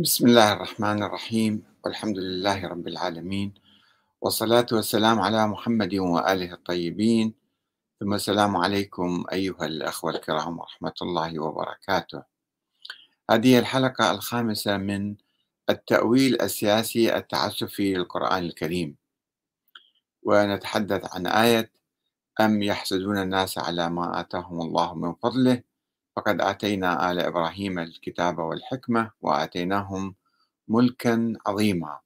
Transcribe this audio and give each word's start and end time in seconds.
بسم 0.00 0.26
الله 0.26 0.52
الرحمن 0.52 1.02
الرحيم 1.02 1.62
والحمد 1.84 2.18
لله 2.18 2.68
رب 2.68 2.88
العالمين 2.88 3.54
والصلاة 4.20 4.66
والسلام 4.72 5.20
على 5.20 5.46
محمد 5.46 5.94
وآله 5.94 6.52
الطيبين 6.52 7.34
ثم 8.00 8.14
السلام 8.14 8.56
عليكم 8.56 9.24
أيها 9.32 9.66
الأخوة 9.66 10.10
الكرام 10.10 10.58
ورحمة 10.58 10.94
الله 11.02 11.38
وبركاته. 11.38 12.22
هذه 13.30 13.58
الحلقة 13.58 14.10
الخامسة 14.10 14.76
من 14.76 15.16
التأويل 15.70 16.42
السياسي 16.42 17.16
التعسفي 17.16 17.94
للقرآن 17.94 18.44
الكريم. 18.44 18.96
ونتحدث 20.22 21.14
عن 21.14 21.26
آية 21.26 21.72
أم 22.40 22.62
يحسدون 22.62 23.18
الناس 23.18 23.58
على 23.58 23.90
ما 23.90 24.20
آتاهم 24.20 24.60
الله 24.60 24.94
من 24.94 25.14
فضله؟ 25.14 25.69
فقد 26.16 26.40
آتينا 26.40 27.10
آل 27.12 27.18
إبراهيم 27.20 27.78
الكتاب 27.78 28.38
والحكمة 28.38 29.10
وآتيناهم 29.22 30.14
ملكا 30.68 31.32
عظيما. 31.46 32.00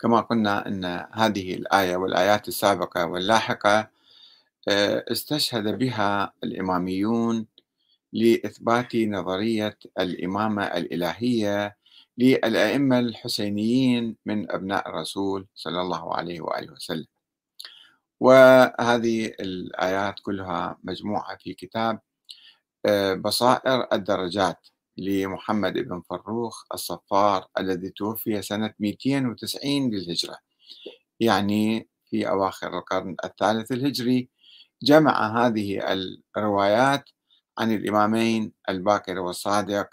كما 0.00 0.20
قلنا 0.20 0.66
أن 0.68 0.84
هذه 1.12 1.54
الآية 1.54 1.96
والآيات 1.96 2.48
السابقة 2.48 3.06
واللاحقة 3.06 3.90
آه، 4.68 5.04
استشهد 5.12 5.78
بها 5.78 6.32
الإماميون 6.44 7.46
لإثبات 8.12 8.96
نظرية 8.96 9.78
الإمامة 10.00 10.64
الإلهية 10.64 11.76
للأئمة 12.18 12.98
الحسينيين 12.98 14.16
من 14.26 14.50
أبناء 14.52 14.88
الرسول 14.88 15.46
صلى 15.54 15.80
الله 15.80 16.14
عليه 16.16 16.40
وآله 16.40 16.72
وسلم. 16.72 17.06
وهذه 18.20 19.26
الآيات 19.26 20.14
كلها 20.22 20.78
مجموعة 20.84 21.36
في 21.36 21.54
كتاب 21.54 22.00
آه، 22.86 23.14
بصائر 23.14 23.88
الدرجات 23.92 24.68
لمحمد 24.98 25.72
بن 25.74 26.02
فروخ 26.10 26.64
الصفار 26.74 27.48
الذي 27.58 27.90
توفي 27.90 28.42
سنة 28.42 28.74
290 28.80 29.90
للهجرة. 29.94 30.38
يعني 31.20 31.88
في 32.10 32.28
أواخر 32.28 32.78
القرن 32.78 33.16
الثالث 33.24 33.72
الهجري 33.72 34.28
جمع 34.82 35.46
هذه 35.46 35.80
الروايات 36.36 37.10
عن 37.58 37.72
الإمامين 37.72 38.52
الباكر 38.68 39.18
والصادق 39.18 39.88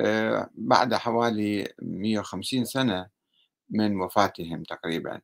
آه، 0.00 0.50
بعد 0.54 0.94
حوالي 0.94 1.74
150 1.82 2.64
سنة 2.64 3.08
من 3.70 4.00
وفاتهم 4.02 4.62
تقريبا. 4.64 5.20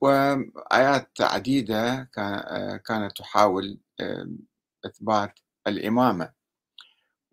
وآيات 0.00 1.20
عديدة 1.20 2.10
آه، 2.18 2.76
كانت 2.76 3.16
تحاول 3.18 3.78
آه، 4.00 4.28
إثبات 4.86 5.38
الإمامة. 5.66 6.32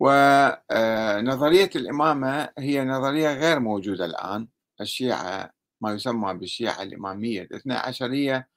ونظرية 0.00 1.70
الإمامة 1.76 2.48
هي 2.58 2.84
نظرية 2.84 3.32
غير 3.34 3.60
موجودة 3.60 4.04
الآن. 4.04 4.48
الشيعة 4.80 5.50
ما 5.80 5.92
يسمى 5.92 6.34
بالشيعة 6.34 6.82
الإمامية 6.82 7.42
الاثنى 7.42 7.74
عشرية 7.74 8.48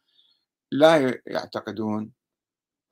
لا 0.72 1.22
يعتقدون 1.28 2.12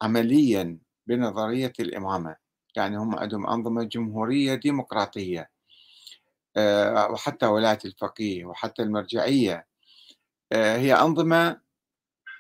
عمليا 0.01 0.79
بنظرية 1.07 1.73
الإمامة. 1.79 2.35
يعني 2.75 2.97
هم 2.97 3.15
عندهم 3.15 3.47
أنظمة 3.47 3.83
جمهورية 3.83 4.55
ديمقراطية 4.55 5.49
وحتى 7.09 7.45
ولاية 7.45 7.79
الفقيه 7.85 8.45
وحتى 8.45 8.83
المرجعية. 8.83 9.55
آه، 9.55 9.76
هي 10.53 10.93
أنظمة 10.93 11.59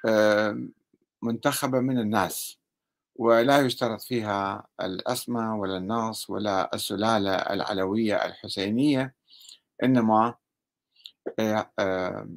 آه، 0.05 0.67
منتخبة 1.21 1.79
من 1.79 1.99
الناس 1.99 2.59
ولا 3.15 3.59
يشترط 3.59 4.01
فيها 4.01 4.67
الأسمى 4.81 5.47
ولا 5.59 5.77
النص 5.77 6.29
ولا 6.29 6.75
السلالة 6.75 7.35
العلوية 7.35 8.25
الحسينية 8.25 9.15
إنما 9.83 10.35
آه، 11.39 12.29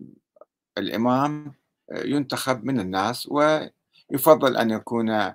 الإمام 0.78 1.54
ينتخب 1.92 2.64
من 2.64 2.80
الناس 2.80 3.28
ويفضل 3.28 4.56
أن 4.56 4.70
يكون 4.70 5.34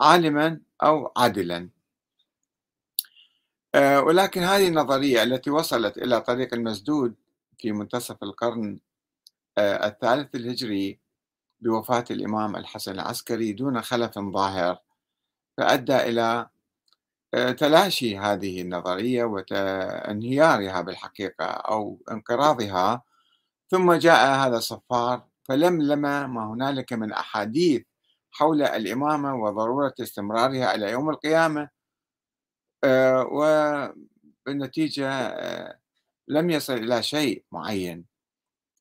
عالما 0.00 0.60
أو 0.82 1.12
عادلا. 1.16 1.68
ولكن 3.76 4.42
هذه 4.42 4.68
النظرية 4.68 5.22
التي 5.22 5.50
وصلت 5.50 5.98
إلى 5.98 6.20
طريق 6.20 6.54
المسدود 6.54 7.14
في 7.58 7.72
منتصف 7.72 8.22
القرن 8.22 8.78
آه، 8.78 8.89
الثالث 9.58 10.34
الهجري 10.34 11.00
بوفاة 11.60 12.04
الإمام 12.10 12.56
الحسن 12.56 12.92
العسكري 12.92 13.52
دون 13.52 13.82
خلف 13.82 14.18
ظاهر 14.18 14.78
فأدى 15.56 15.96
إلى 15.96 16.48
آه، 17.34 17.52
تلاشي 17.52 18.18
هذه 18.18 18.62
النظرية 18.62 19.24
وانهيارها 19.24 20.80
بالحقيقة 20.80 21.44
أو 21.44 21.98
انقراضها 22.10 23.02
ثم 23.70 23.92
جاء 23.92 24.34
هذا 24.46 24.56
الصفار 24.56 25.26
فلملم 25.48 25.98
ما 26.34 26.46
هنالك 26.52 26.92
من 26.92 27.12
أحاديث 27.12 27.82
حول 28.32 28.62
الإمامة 28.62 29.34
وضرورة 29.34 29.94
استمرارها 30.00 30.74
إلى 30.74 30.90
يوم 30.90 31.10
القيامة 31.10 31.68
آه، 32.84 33.92
وبالنتيجة 34.46 35.10
لم 36.28 36.50
يصل 36.50 36.74
إلى 36.74 37.02
شيء 37.02 37.44
معين. 37.52 38.09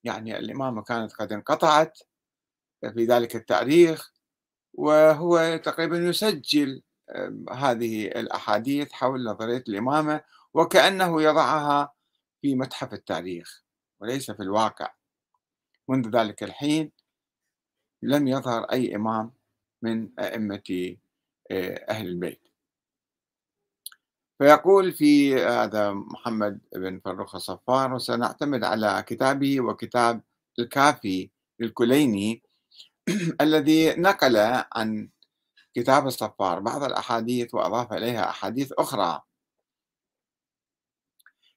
يعني 0.04 0.38
الإمامة 0.38 0.82
كانت 0.82 1.14
قد 1.14 1.34
انقطعت 1.34 2.00
في 2.94 3.06
ذلك 3.06 3.36
التاريخ 3.36 4.14
وهو 4.74 5.58
تقريبا 5.58 5.98
يسجل 5.98 6.82
هذه 7.52 8.08
الأحاديث 8.08 8.92
حول 8.92 9.24
نظرية 9.24 9.64
الإمامة 9.70 10.22
وكأنه 10.54 11.22
يضعها 11.22 11.94
في 12.42 12.56
متحف 12.56 12.94
التاريخ 12.94 13.64
وليس 14.00 14.32
في 14.32 14.44
الواقع. 14.44 14.94
منذ 15.88 16.10
ذلك 16.10 16.44
الحين 16.44 16.92
لم 18.02 18.28
يظهر 18.28 18.64
أي 18.64 18.96
إمام 18.96 19.32
من 19.82 20.20
أئمة 20.20 20.98
آه، 21.52 21.86
أهل 21.90 22.08
البيت. 22.08 22.49
فيقول 24.40 24.92
في 24.92 25.36
هذا 25.36 25.92
محمد 25.92 26.60
بن 26.76 27.00
فروخ 27.06 27.36
الصفار 27.36 27.94
وسنعتمد 27.94 28.64
على 28.64 29.04
كتابه 29.08 29.62
وكتاب 29.62 30.22
الكافي 30.60 31.30
الكليني 31.62 32.44
الذي 33.42 33.94
نقل 33.96 34.38
عن 34.74 35.10
كتاب 35.76 36.08
الصفار 36.08 36.60
بعض 36.60 36.84
الأحاديث 36.84 37.54
وأضاف 37.54 37.94
إليها 37.94 38.30
أحاديث 38.30 38.72
أخرى. 38.78 39.22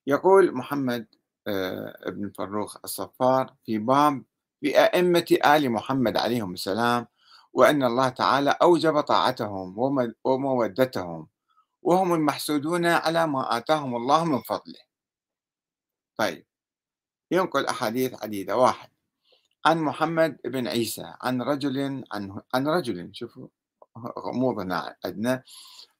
يقول 0.07 0.55
محمد 0.55 1.07
آه، 1.47 2.11
بن 2.11 2.33
فروخ 2.39 2.77
الصفار 2.85 3.55
في 3.67 3.79
باب 3.79 4.23
في 4.61 4.79
أئمة 4.81 5.27
آل 5.47 5.71
محمد 5.71 6.17
عليهم 6.17 6.53
السلام 6.53 7.07
وأن 7.53 7.83
الله 7.83 8.09
تعالى 8.09 8.51
أوجب 8.63 9.01
طاعتهم 9.01 9.79
ومودتهم. 10.25 11.29
وهم 11.83 12.15
المحسودون 12.15 12.87
على 12.87 13.27
ما 13.27 13.57
آتاهم 13.57 13.97
الله 13.97 14.25
من 14.25 14.43
فضله. 14.43 14.81
طيب 16.17 16.47
ينقل 17.31 17.67
أحاديث 17.67 18.23
عديدة. 18.23 18.57
واحد 18.57 18.91
عن 19.67 19.79
محمد 19.79 20.39
بن 20.45 20.69
عيسى 20.69 21.15
عن 21.23 21.43
رجل 21.43 22.05
عن 22.13 22.41
عن 22.55 22.69
رجل 22.69 23.11
شوفوا 23.15 23.49
غموضنا 24.19 24.97
عندنا 25.05 25.43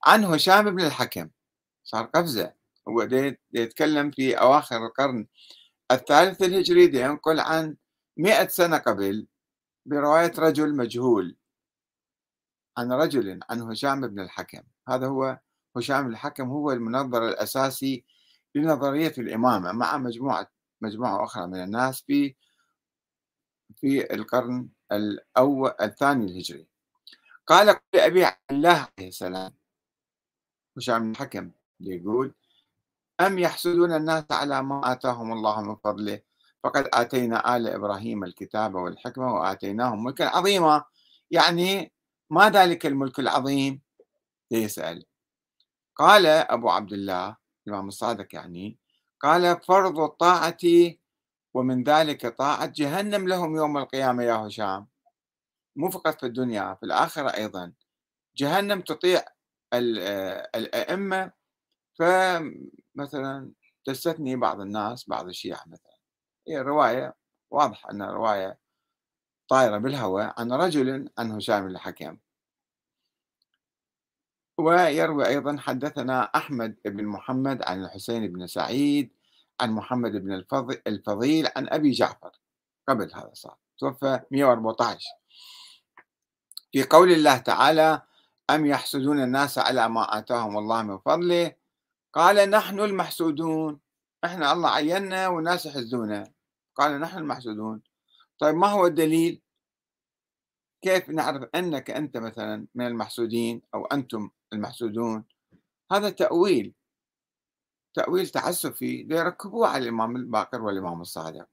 عن 0.07 0.25
هشام 0.25 0.77
بن 0.77 0.85
الحكم. 0.85 1.31
صار 1.85 2.05
قفزة. 2.05 2.55
هو 2.89 3.09
يتكلم 3.53 4.11
في 4.11 4.35
أواخر 4.35 4.87
القرن 4.87 5.27
الثالث 5.91 6.43
الهجري 6.43 7.01
ينقل 7.01 7.41
عن 7.41 7.77
مئة 8.17 8.49
سنة 8.49 8.79
قبل 8.79 9.27
برواية 9.87 10.33
رجل 10.39 10.77
مجهول. 10.77 11.37
عن 12.79 12.93
رجل 12.93 13.41
عن 13.51 13.63
هشام 13.63 14.01
بن 14.09 14.21
الحكم. 14.21 14.63
هذا 14.89 15.07
هو 15.07 15.39
هشام 15.77 16.07
الحكم 16.07 16.49
هو 16.49 16.73
المنظر 16.73 17.29
الأساسي 17.29 18.05
لنظرية 18.55 19.13
الإمامة 19.19 19.73
مع 19.73 19.97
مجموعة 19.99 20.51
مجموعة 20.81 21.25
أخرى 21.25 21.47
من 21.47 21.63
الناس 21.63 22.03
في 22.03 22.35
في 23.77 24.15
القرن 24.15 24.69
الأول 24.93 25.75
الثاني 25.81 26.25
الهجري. 26.25 26.67
قال 27.47 27.77
لأبي 27.95 28.27
الله 28.51 28.89
عليه 28.99 29.09
السلام 29.09 29.55
هشام 30.77 31.11
الحكم؟ 31.11 31.51
يقول 31.81 32.35
أم 33.21 33.39
يحسدون 33.39 33.93
الناس 33.93 34.25
على 34.31 34.63
ما 34.63 34.93
آتاهم 34.93 35.33
الله 35.33 35.63
من 35.63 35.77
فضله؟ 35.77 36.21
فقد 36.65 36.89
آتينا 36.95 37.57
آل 37.57 37.67
إبراهيم 37.69 38.25
الكتاب 38.25 38.75
والحكمة 38.75 39.35
وآتيناهم 39.35 40.05
ملكا 40.05 40.25
عظيما. 40.37 40.85
يعني 41.31 41.93
ما 42.31 42.51
ذلك 42.51 42.87
الملك 42.87 43.19
العظيم؟ 43.19 43.81
يسأل. 44.51 45.05
قال 45.97 46.27
أبو 46.27 46.71
عبد 46.71 46.93
الله 46.93 47.37
الإمام 47.67 47.89
الصادق 47.89 48.35
يعني 48.35 48.79
قال 49.21 49.61
فرض 49.61 49.99
الطاعة 49.99 50.59
ومن 51.55 51.83
ذلك 51.83 52.27
طاعة 52.27 52.67
جهنم 52.67 53.29
لهم 53.29 53.57
يوم 53.57 53.79
القيامة 53.79 54.23
يا 54.23 54.35
هشام. 54.35 54.89
مو 55.77 55.91
فقط 55.91 56.21
في 56.21 56.27
الدنيا 56.27 56.75
في 56.75 56.83
الآخرة 56.87 57.29
أيضا. 57.29 57.73
جهنم 58.37 58.81
تطيع 58.81 59.25
الأئمة. 60.55 61.33
فمثلا 61.99 63.53
تستثني 63.85 64.37
بعض 64.37 64.61
الناس 64.61 65.09
بعض 65.09 65.29
الشيعة 65.29 65.63
مثلا. 65.67 65.97
هي 66.49 66.61
رواية 66.61 67.15
واضح 67.51 67.87
أنها 67.87 68.13
رواية 68.13 68.59
طايرة 69.49 69.79
بالهواء 69.79 70.41
عن 70.41 70.53
رجل 70.53 71.11
عن 71.19 71.33
هشام 71.33 71.67
الحكم 71.67 72.19
ويروي 74.59 75.27
أيضا 75.27 75.57
حدثنا 75.59 76.23
أحمد 76.23 76.77
بن 76.85 77.05
محمد 77.07 77.63
عن 77.63 77.85
الحسين 77.85 78.33
بن 78.33 78.47
سعيد 78.47 79.13
عن 79.61 79.73
محمد 79.73 80.13
بن 80.13 80.45
الفضيل 80.87 81.49
عن 81.57 81.69
أبي 81.69 81.91
جعفر. 81.91 82.31
قبل 82.89 83.11
هذا 83.15 83.31
صار 83.33 83.57
توفى 83.79 84.21
114 84.31 85.07
في 86.73 86.83
قول 86.83 87.13
الله 87.13 87.37
تعالى 87.37 88.03
أم 88.51 88.67
يحسدون 88.67 89.23
الناس 89.23 89.59
على 89.59 89.89
ما 89.89 90.19
آتاهم 90.19 90.59
الله 90.59 90.83
من 90.83 90.99
فضله؟ 90.99 91.55
قال 92.13 92.51
نحن 92.51 92.81
المحسودون. 92.81 93.81
إحنا 94.25 94.53
الله 94.53 94.71
عيننا 94.71 95.29
والناس 95.29 95.67
يحسدونا 95.67 96.33
قال 96.75 97.01
نحن 97.01 97.19
المحسودون. 97.19 97.83
طيب 98.39 98.55
ما 98.55 98.67
هو 98.67 98.87
الدليل؟ 98.87 99.43
كيف 100.83 101.09
نعرف 101.09 101.49
أنك 101.55 101.91
أنت 101.91 102.17
مثلا 102.17 102.67
من 102.75 102.87
المحسودين 102.87 103.63
أو 103.75 103.87
أنتم 103.87 104.31
المحسودون. 104.53 105.25
هذا 105.93 106.11
تأويل 106.11 106.75
تأويل 107.95 108.29
تعسفي 108.29 109.03
ليركبوه 109.03 109.69
على 109.69 109.83
الإمام 109.85 110.17
الباقر 110.17 110.63
والإمام 110.63 111.01
الصادق. 111.01 111.47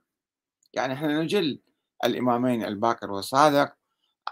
يعني 0.73 0.93
إحنا 0.93 1.21
نجل 1.21 1.61
الإمامين 2.05 2.63
الباقر 2.63 3.11
والصادق 3.11 3.73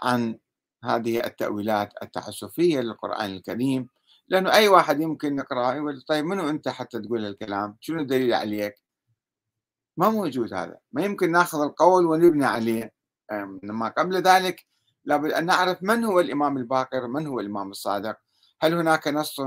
عن 0.02 0.38
هذه 0.84 1.24
التأويلات 1.24 1.92
التعسفية 2.02 2.80
للقرآن 2.80 3.30
الكريم. 3.30 3.88
لأنه 4.28 4.52
أي 4.52 4.68
واحد 4.68 5.00
يمكن 5.00 5.36
نقرأ 5.36 5.74
يقول 5.74 6.02
طيب 6.02 6.24
منو 6.24 6.48
أنت 6.48 6.68
حتى 6.68 7.00
تقول 7.00 7.26
الكلام؟ 7.26 7.76
شنو 7.80 8.00
الدليل 8.00 8.34
عليك؟ 8.34 8.74
ما 9.96 10.10
موجود 10.10 10.54
هذا. 10.54 10.78
ما 10.92 11.04
يمكن 11.04 11.32
ناخذ 11.32 11.60
القول 11.62 12.06
ونبني 12.06 12.44
عليه. 12.44 12.92
لما 13.62 13.88
قبل 13.88 14.16
ذلك 14.16 14.66
لابد 15.04 15.32
أن 15.32 15.46
نعرف 15.46 15.82
من 15.82 16.04
هو 16.04 16.20
الإمام 16.20 16.56
الباقر 16.56 17.06
من 17.06 17.26
هو 17.26 17.40
الإمام 17.40 17.70
الصادق. 17.70 18.16
هل 18.60 18.74
هناك 18.74 19.08
نص 19.08 19.40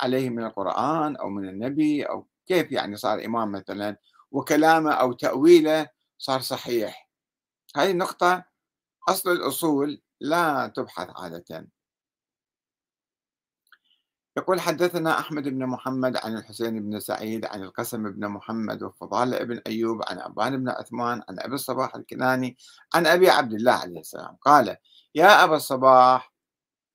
عليه 0.00 0.30
من 0.30 0.44
القرآن 0.44 1.16
أو 1.16 1.28
من 1.28 1.48
النبي 1.48 2.02
أو 2.02 2.26
كيف 2.46 2.72
يعني 2.72 2.96
صار 2.96 3.24
إمام 3.24 3.52
مثلا 3.52 3.96
وكلامه 4.30 4.92
أو 4.92 5.12
تأويله 5.12 5.88
صار 6.18 6.40
صحيح؟ 6.40 7.10
هذه 7.76 7.90
النقطة 7.90 8.44
أصل 9.08 9.32
الأصول 9.32 10.02
لا 10.20 10.72
تبحث 10.76 11.08
عادة. 11.16 11.68
يقول 14.36 14.60
حدثنا 14.60 15.18
أحمد 15.18 15.48
بن 15.48 15.66
محمد 15.66 16.16
عن 16.16 16.36
الحسين 16.36 16.80
بن 16.90 17.00
سعيد 17.00 17.44
عن 17.46 17.62
القسم 17.62 18.12
بن 18.12 18.28
محمد 18.28 18.82
وفضالة 18.82 19.44
بن 19.44 19.60
أيوب 19.66 20.02
عن 20.08 20.18
أبان 20.18 20.56
بن 20.56 20.68
عثمان 20.68 21.22
عن 21.28 21.40
أبي 21.40 21.54
الصباح 21.54 21.94
الكناني 21.94 22.56
عن 22.94 23.06
أبي 23.06 23.30
عبد 23.30 23.52
الله 23.52 23.72
عليه 23.72 24.00
السلام. 24.00 24.36
قال 24.42 24.76
يا 25.14 25.44
أبا 25.44 25.56
الصباح 25.56 26.34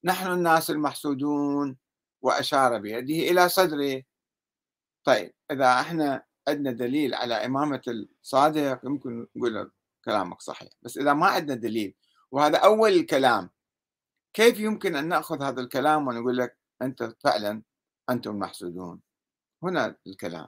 نحن 0.05 0.31
الناس 0.31 0.69
المحسودون 0.69 1.77
وأشار 2.21 2.77
بيده 2.77 3.31
إلى 3.31 3.49
صدره. 3.49 4.03
طيب 5.03 5.33
إذا 5.51 5.79
إحنا 5.79 6.23
عندنا 6.47 6.71
دليل 6.71 7.13
على 7.13 7.33
إمامة 7.45 7.81
الصادق 7.87 8.85
يمكن 8.85 9.27
نقول 9.35 9.71
كلامك 10.05 10.41
صحيح 10.41 10.69
بس 10.81 10.97
إذا 10.97 11.13
ما 11.13 11.27
عندنا 11.27 11.55
دليل 11.55 11.95
وهذا 12.31 12.57
أول 12.57 12.91
الكلام 12.91 13.49
كيف 14.33 14.59
يمكن 14.59 14.95
أن 14.95 15.07
نأخذ 15.07 15.43
هذا 15.43 15.61
الكلام 15.61 16.07
ونقول 16.07 16.37
لك 16.37 16.57
أنت 16.81 17.15
فعلا 17.23 17.61
أنتم 18.09 18.39
محسودون؟ 18.39 19.01
هنا 19.63 19.95
الكلام. 20.07 20.47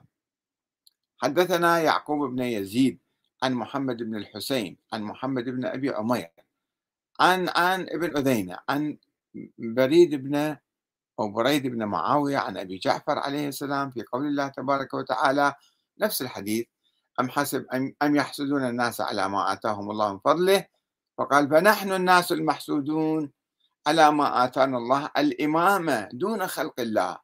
حدثنا 1.18 1.80
يعقوب 1.80 2.30
بن 2.30 2.42
يزيد 2.42 2.98
عن 3.42 3.54
محمد 3.54 3.96
بن 3.96 4.16
الحسين 4.16 4.76
عن 4.92 5.02
محمد 5.02 5.44
بن 5.44 5.64
أبي 5.64 5.90
عمير 5.90 6.30
عن 7.20 7.48
عن 7.48 7.80
ابن 7.82 8.16
أذينة 8.16 8.58
عن 8.68 8.98
بريد 9.58 10.14
بن 10.14 10.56
أو 11.20 11.32
بريد 11.32 11.66
بن 11.66 11.84
معاوية 11.84 12.38
عن 12.38 12.56
أبي 12.56 12.78
جعفر 12.78 13.18
عليه 13.18 13.48
السلام 13.48 13.90
في 13.90 14.02
قول 14.02 14.26
الله 14.26 14.48
تبارك 14.48 14.94
وتعالى 14.94 15.54
نفس 15.98 16.22
الحديث 16.22 16.66
أم 17.20 17.28
حسب 17.28 17.66
أم 18.02 18.16
يحسدون 18.16 18.64
الناس 18.64 19.00
على 19.00 19.28
ما 19.28 19.52
آتاهم 19.52 19.90
الله 19.90 20.12
من 20.12 20.18
فضله 20.18 20.66
فقال 21.18 21.50
فنحن 21.50 21.92
الناس 21.92 22.32
المحسودون 22.32 23.32
على 23.86 24.12
ما 24.12 24.44
آتانا 24.44 24.78
الله 24.78 25.10
الإمامة 25.18 26.08
دون 26.12 26.46
خلق 26.46 26.80
الله 26.80 27.18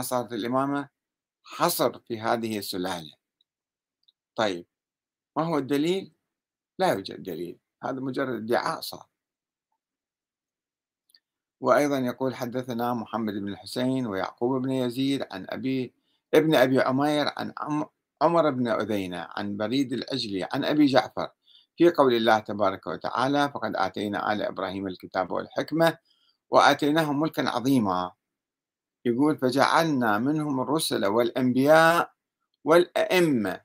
صارت 0.00 0.32
الإمامة 0.32 0.88
حصر 1.44 1.98
في 1.98 2.20
هذه 2.20 2.58
السلالة 2.58 3.12
طيب 4.36 4.66
ما 5.36 5.44
هو 5.44 5.58
الدليل؟ 5.58 6.12
لا 6.78 6.92
يوجد 6.92 7.22
دليل 7.22 7.58
هذا 7.84 8.00
مجرد 8.00 8.42
ادعاء 8.42 8.80
صار 8.80 9.06
وأيضا 11.60 11.98
يقول 11.98 12.34
حدثنا 12.34 12.94
محمد 12.94 13.34
بن 13.34 13.48
الحسين 13.48 14.06
ويعقوب 14.06 14.62
بن 14.62 14.70
يزيد 14.70 15.26
عن 15.32 15.46
أبي 15.48 15.94
ابن 16.34 16.54
أبي 16.54 16.80
عمير 16.80 17.26
عن 17.36 17.52
عمر 18.22 18.50
بن 18.50 18.68
أذينة 18.68 19.28
عن 19.36 19.56
بريد 19.56 19.92
العجلي 19.92 20.48
عن 20.52 20.64
أبي 20.64 20.86
جعفر. 20.86 21.28
في 21.76 21.90
قول 21.90 22.14
الله 22.14 22.38
تبارك 22.38 22.86
وتعالى 22.86 23.50
فقد 23.54 23.76
آتينا 23.76 24.32
آل 24.32 24.42
إبراهيم 24.42 24.86
الكتاب 24.86 25.30
والحكمة 25.30 25.98
وآتيناهم 26.50 27.20
ملكا 27.20 27.48
عظيما. 27.48 28.12
يقول 29.04 29.38
فجعلنا 29.38 30.18
منهم 30.18 30.60
الرسل 30.60 31.06
والأنبياء 31.06 32.12
والأئمة. 32.64 33.60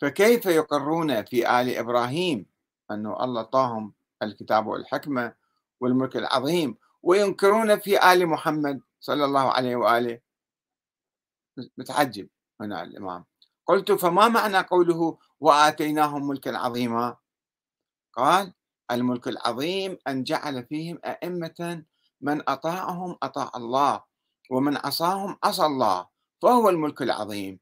فكيف 0.00 0.46
يقرون 0.46 1.24
في 1.24 1.60
آل 1.60 1.76
إبراهيم 1.76 2.46
أنه 2.90 3.24
الله 3.24 3.42
طاهم 3.42 3.92
الكتاب 4.22 4.66
والحكمة 4.66 5.39
والملك 5.80 6.16
العظيم 6.16 6.76
وينكرون 7.02 7.78
في 7.78 8.12
آل 8.12 8.26
محمد 8.26 8.80
صلى 9.00 9.24
الله 9.24 9.52
عليه 9.52 9.76
وآله. 9.76 10.20
متعجب 11.78 12.28
هنا 12.60 12.82
الإمام. 12.82 13.24
قلت 13.66 13.92
فما 13.92 14.28
معنى 14.28 14.58
قوله 14.58 15.18
وآتيناهم 15.40 16.28
ملكا 16.28 16.56
عظيما؟ 16.58 17.16
قال 18.12 18.54
الملك 18.90 19.28
العظيم 19.28 19.98
أن 20.08 20.22
جعل 20.24 20.66
فيهم 20.66 20.98
أئمة 21.04 21.84
من 22.20 22.42
أطاعهم 22.48 23.16
أطاع 23.22 23.50
الله 23.56 24.04
ومن 24.50 24.76
عصاهم 24.76 25.38
عصى 25.44 25.66
الله 25.66 26.08
فهو 26.42 26.68
الملك 26.68 27.02
العظيم. 27.02 27.60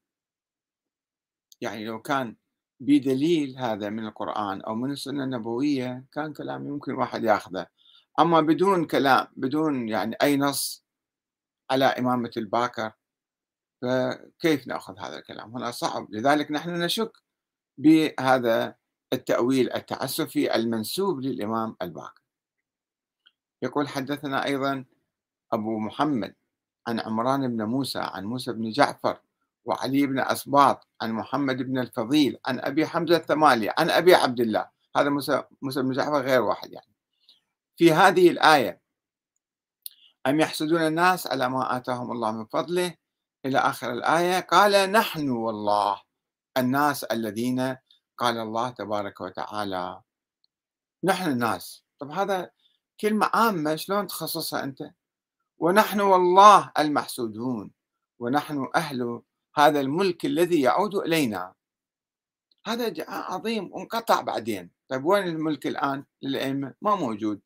يعني 1.61 1.85
لو 1.85 2.01
كان 2.01 2.35
بدليل 2.79 3.57
هذا 3.57 3.89
من 3.89 4.07
القرآن 4.07 4.61
أو 4.61 4.75
من 4.75 4.91
السنة 4.91 5.23
النبوية 5.23 6.05
كان 6.11 6.33
كلام 6.33 6.67
يمكن 6.67 6.93
واحد 6.93 7.23
ياخذه. 7.23 7.67
أما 8.19 8.41
بدون 8.41 8.85
كلام 8.85 9.27
بدون 9.35 9.89
يعني 9.89 10.15
أي 10.21 10.37
نص 10.37 10.85
على 11.71 11.85
إمامة 11.85 12.31
الباكر 12.37 12.91
فكيف 13.81 14.67
نأخذ 14.67 14.99
هذا 14.99 15.17
الكلام؟ 15.17 15.55
هنا 15.55 15.71
صعب. 15.71 16.07
لذلك 16.11 16.51
نحن 16.51 16.69
نشك 16.69 17.11
بهذا 17.77 18.75
التأويل 19.13 19.73
التعسفي 19.73 20.55
المنسوب 20.55 21.21
للإمام 21.21 21.75
الباكر. 21.81 22.21
يقول 23.61 23.87
حدثنا 23.87 24.45
أيضا 24.45 24.85
أبو 25.53 25.79
محمد 25.79 26.35
عن 26.87 26.99
عمران 26.99 27.57
بن 27.57 27.63
موسى 27.63 27.99
عن 27.99 28.25
موسى 28.25 28.53
بن 28.53 28.69
جعفر 28.69 29.21
وعلي 29.65 30.07
بن 30.07 30.19
أسباط 30.19 30.87
عن 31.01 31.11
محمد 31.11 31.57
بن 31.57 31.79
الفضيل 31.79 32.37
عن 32.45 32.59
أبي 32.59 32.85
حمزة 32.85 33.17
الثمالي 33.17 33.73
عن 33.77 33.89
أبي 33.89 34.15
عبد 34.15 34.39
الله. 34.39 34.69
هذا 34.97 35.09
موسى, 35.09 35.43
موسى 35.61 35.81
بن 35.81 35.91
جعفر 35.91 36.21
غير 36.21 36.41
واحد 36.41 36.73
يعني. 36.73 36.98
في 37.79 37.93
هذه 37.93 38.29
الآية. 38.29 38.81
أم 40.27 40.39
يحسدون 40.39 40.81
الناس 40.81 41.27
على 41.27 41.49
ما 41.49 41.77
آتاهم 41.77 42.11
الله 42.11 42.31
من 42.31 42.45
فضله؟ 42.45 42.95
إلى 43.45 43.57
آخر 43.57 43.91
الآية. 43.93 44.39
قال 44.39 44.91
نحن 44.91 45.29
والله 45.29 46.01
الناس 46.57 47.03
الذين 47.03 47.77
قال 48.17 48.37
الله 48.37 48.69
تبارك 48.69 49.21
وتعالى. 49.21 50.01
نحن 51.03 51.31
الناس. 51.31 51.83
طب 51.99 52.11
هذا 52.11 52.51
كلمة 53.01 53.29
عامة 53.33 53.75
شلون 53.75 54.07
تخصصها 54.07 54.63
أنت؟ 54.63 54.91
ونحن 55.57 55.99
والله 56.01 56.71
المحسودون. 56.79 57.71
ونحن 58.19 58.67
أهل 58.75 59.21
هذا 59.55 59.79
الملك 59.79 60.25
الذي 60.25 60.61
يعود 60.61 60.95
إلينا. 60.95 61.53
هذا 62.65 63.05
عظيم 63.07 63.73
وانقطع 63.73 64.21
بعدين. 64.21 64.71
طيب 64.89 65.05
وين 65.05 65.27
الملك 65.27 65.67
الآن 65.67 66.05
للأئمة؟ 66.21 66.73
ما 66.81 66.95
موجود. 66.95 67.41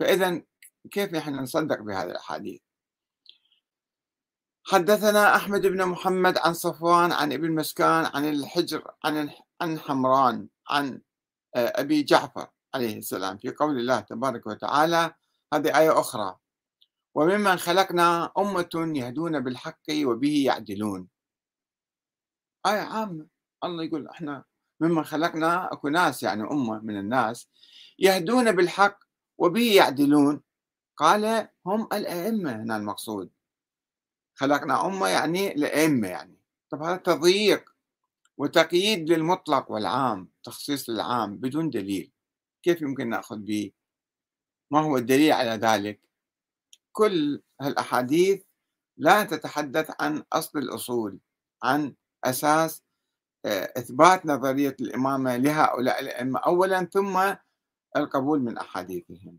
فإذا 0.00 0.42
كيف 0.90 1.12
نحن 1.12 1.34
نصدق 1.34 1.80
بهذه 1.80 2.10
الأحاديث؟ 2.10 2.60
حدثنا 4.66 5.36
أحمد 5.36 5.66
بن 5.66 5.86
محمد 5.86 6.38
عن 6.38 6.54
صفوان 6.54 7.12
عن 7.12 7.32
ابن 7.32 7.50
مسكان 7.50 8.04
عن 8.14 8.28
الحجر 8.28 8.90
عن 9.04 9.30
عن 9.60 9.78
حمران 9.78 10.48
عن 10.70 11.00
آه، 11.56 11.72
أبي 11.76 12.02
جعفر 12.02 12.46
عليه 12.74 12.98
السلام 12.98 13.38
في 13.38 13.50
قول 13.50 13.78
الله 13.78 14.00
تبارك 14.00 14.46
وتعالى 14.46 15.14
هذه 15.54 15.78
آية 15.78 16.00
أخرى 16.00 16.36
وممن 17.14 17.56
خلقنا 17.56 18.32
أمة 18.38 18.92
يهدون 18.96 19.40
بالحق 19.40 19.82
وبه 20.04 20.44
يعدلون. 20.46 21.08
آية 22.66 22.80
عامة. 22.80 23.26
الله 23.64 23.84
يقول 23.84 24.08
إحنا 24.08 24.44
ممن 24.80 25.04
خلقنا 25.04 25.72
أكو 25.72 25.88
ناس 25.88 26.22
يعني 26.22 26.42
أمة 26.42 26.80
من 26.80 26.98
الناس 26.98 27.48
يهدون 27.98 28.52
بالحق 28.52 29.03
وبه 29.38 29.74
يعدلون. 29.74 30.42
قال 30.96 31.48
هم 31.66 31.88
الأئمة 31.92 32.56
هنا 32.62 32.76
المقصود. 32.76 33.30
خلقنا 34.34 34.86
أمة 34.86 35.08
يعني 35.08 35.52
الأئمة 35.54 36.08
يعني. 36.08 36.38
طب 36.70 36.82
هذا 36.82 36.96
تضييق 36.96 37.74
وتقييد 38.38 39.10
للمطلق 39.10 39.70
والعام 39.70 40.28
تخصيص 40.44 40.90
للعام 40.90 41.36
بدون 41.36 41.70
دليل. 41.70 42.12
كيف 42.62 42.82
يمكن 42.82 43.08
نأخذ 43.08 43.36
به؟ 43.36 43.72
ما 44.70 44.80
هو 44.80 44.96
الدليل 44.96 45.32
على 45.32 45.50
ذلك؟ 45.50 46.00
كل 46.92 47.42
هالأحاديث 47.60 48.42
لا 48.96 49.24
تتحدث 49.24 49.90
عن 50.00 50.22
أصل 50.32 50.58
الأصول 50.58 51.18
عن 51.62 51.94
أساس 52.24 52.84
آه، 53.44 53.72
إثبات 53.76 54.26
نظرية 54.26 54.76
الإمامة 54.80 55.36
لهؤلاء 55.36 56.00
الأئمة 56.00 56.40
أولا 56.40 56.84
ثم 56.84 57.34
القبول 57.96 58.40
من 58.42 58.58
أحاديثهم. 58.58 59.38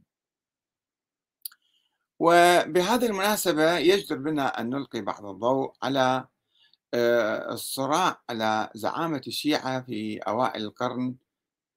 وبهذه 2.19 3.05
المناسبة 3.05 3.77
يجدر 3.77 4.17
بنا 4.17 4.59
أن 4.61 4.69
نلقي 4.69 5.01
بعض 5.01 5.25
الضوء 5.25 5.73
على 5.83 6.27
آه، 6.93 7.53
الصراع 7.53 8.21
على 8.29 8.69
زعامة 8.75 9.21
الشيعة 9.27 9.81
في 9.81 10.17
أوائل 10.17 10.63
القرن 10.63 11.15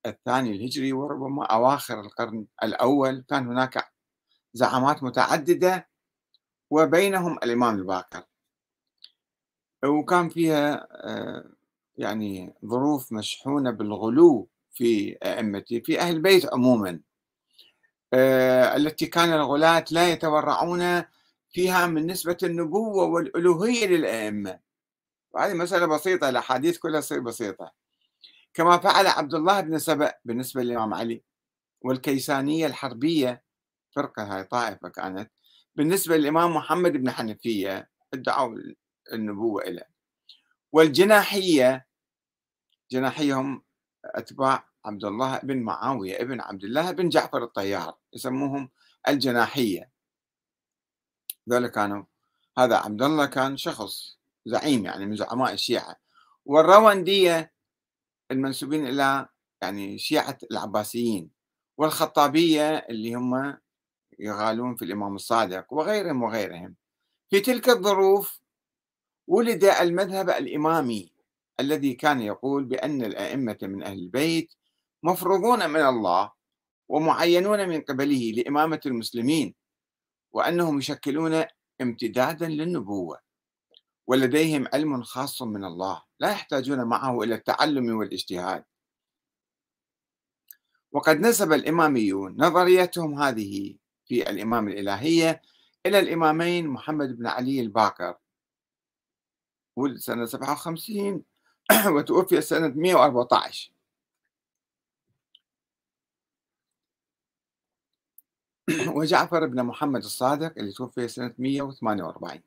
الثاني 0.06 0.50
الهجري 0.52 0.92
وربما 0.92 1.44
أواخر 1.44 2.00
القرن 2.00 2.46
الأول. 2.62 3.24
كان 3.28 3.46
هناك 3.46 3.92
زعامات 4.54 5.02
متعددة 5.02 5.88
وبينهم 6.70 7.38
الإمام 7.42 7.74
الباقر. 7.78 8.22
وكان 9.84 10.28
فيها 10.28 10.88
آه، 10.90 11.50
يعني 11.96 12.54
ظروف 12.66 13.12
مشحونة 13.12 13.70
بالغلو 13.70 14.48
في 14.74 15.18
أئمته 15.24 15.80
في 15.84 16.00
أهل 16.00 16.16
البيت 16.16 16.52
عموما. 16.52 17.00
آه، 18.12 18.76
التي 18.76 19.06
كان 19.06 19.32
الغلاة 19.32 19.84
لا 19.90 20.12
يتورعون 20.12 21.02
فيها 21.50 21.86
من 21.86 22.06
نسبة 22.06 22.36
النبوة 22.42 23.04
والألوهية 23.04 23.86
للأئمة. 23.86 24.60
وهذه 25.30 25.54
مسألة 25.54 25.86
بسيطة 25.86 26.28
الأحاديث 26.28 26.78
كلها 26.78 27.00
تصير 27.00 27.20
بسيطة. 27.20 27.72
كما 28.54 28.78
فعل 28.78 29.06
عبد 29.06 29.34
الله 29.34 29.60
بن 29.60 29.78
سبأ 29.78 30.14
بالنسبة 30.24 30.62
للإمام 30.62 30.94
علي 30.94 31.22
والكيسانية 31.80 32.66
الحربية 32.66 33.42
فرقة 33.96 34.22
هاي 34.22 34.44
طائفة 34.44 34.88
كانت 34.88 35.30
بالنسبة 35.74 36.16
للإمام 36.16 36.54
محمد 36.56 36.92
بن 36.92 37.10
حنفية 37.10 37.90
ادعوا 38.14 38.56
النبوة 39.12 39.64
له 39.64 39.82
والجناحية 40.72 41.86
جناحية 42.90 43.40
هم 43.40 43.62
أتباع 44.14 44.68
عبد 44.84 45.04
الله 45.04 45.38
بن 45.38 45.62
معاوية 45.62 46.22
ابن 46.22 46.40
عبد 46.40 46.64
الله 46.64 46.90
بن 46.90 47.08
جعفر 47.08 47.44
الطيار 47.44 47.96
يسموهم 48.14 48.70
الجناحية. 49.08 49.90
ذلك 51.50 51.70
كانوا 51.70 52.04
هذا 52.58 52.76
عبد 52.76 53.02
الله 53.02 53.26
كان 53.26 53.56
شخص 53.56 54.18
زعيم 54.46 54.84
يعني 54.84 55.06
من 55.06 55.16
زعماء 55.16 55.52
الشيعة. 55.52 55.96
والروندية 56.44 57.52
المنسوبين 58.30 58.86
إلى 58.86 59.28
يعني 59.62 59.98
شيعة 59.98 60.38
العباسيين 60.50 61.30
والخطابية 61.76 62.76
اللي 62.76 63.14
هم 63.14 63.58
يغالون 64.18 64.76
في 64.76 64.84
الإمام 64.84 65.14
الصادق 65.14 65.72
وغيرهم 65.72 66.22
وغيرهم. 66.22 66.74
في 67.30 67.40
تلك 67.40 67.68
الظروف 67.68 68.40
ولد 69.26 69.64
المذهب 69.64 70.30
الإمامي. 70.30 71.17
الذي 71.60 71.94
كان 71.94 72.20
يقول 72.20 72.64
بأن 72.64 73.02
الأئمة 73.04 73.58
من 73.62 73.82
أهل 73.82 73.98
البيت 73.98 74.54
مفروضون 75.02 75.70
من 75.70 75.80
الله 75.80 76.32
ومعينون 76.88 77.68
من 77.68 77.80
قبله 77.80 78.32
لإمامة 78.36 78.80
المسلمين 78.86 79.54
وأنهم 80.32 80.78
يشكلون 80.78 81.44
امتدادا 81.80 82.48
للنبوة 82.48 83.18
ولديهم 84.06 84.68
علم 84.72 85.02
خاص 85.02 85.42
من 85.42 85.64
الله 85.64 86.02
لا 86.20 86.30
يحتاجون 86.30 86.84
معه 86.84 87.22
إلى 87.22 87.34
التعلم 87.34 87.96
والاجتهاد. 87.96 88.64
وقد 90.92 91.20
نسب 91.20 91.52
الإماميون 91.52 92.36
نظريتهم 92.38 93.22
هذه 93.22 93.76
في 94.06 94.30
الإمام 94.30 94.68
الإلهية 94.68 95.42
إلى 95.86 95.98
الإمامين 95.98 96.68
محمد 96.68 97.16
بن 97.16 97.26
علي 97.26 97.60
الباقر 97.60 98.14
ولد 99.76 99.96
سنة 99.96 100.26
57 100.26 101.24
وتوفي 101.86 102.40
سنة 102.40 102.72
114 102.76 103.72
وجعفر 108.88 109.46
بن 109.46 109.62
محمد 109.62 110.04
الصادق 110.04 110.52
اللي 110.58 110.72
توفي 110.72 111.08
سنة 111.08 111.34
148 111.38 112.42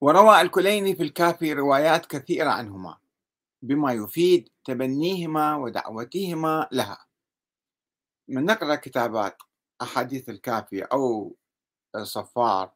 وروى 0.00 0.40
الكليني 0.40 0.96
في 0.96 1.02
الكافي 1.02 1.52
روايات 1.52 2.06
كثيرة 2.06 2.50
عنهما 2.50 2.98
بما 3.62 3.92
يفيد 3.92 4.48
تبنيهما 4.64 5.56
ودعوتهما 5.56 6.68
لها. 6.72 7.06
من 8.28 8.44
نقرأ 8.44 8.74
كتابات 8.74 9.36
أحاديث 9.82 10.28
الكافي 10.28 10.82
أو 10.82 11.36
صفار 12.02 12.72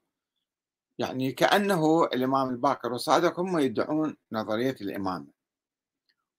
يعني 1.00 1.32
كأنه 1.32 2.04
الإمام 2.04 2.48
الباقر 2.50 2.92
والصادق 2.92 3.40
هم 3.40 3.58
يدعون 3.58 4.16
نظرية 4.32 4.76
الإمامة. 4.80 5.26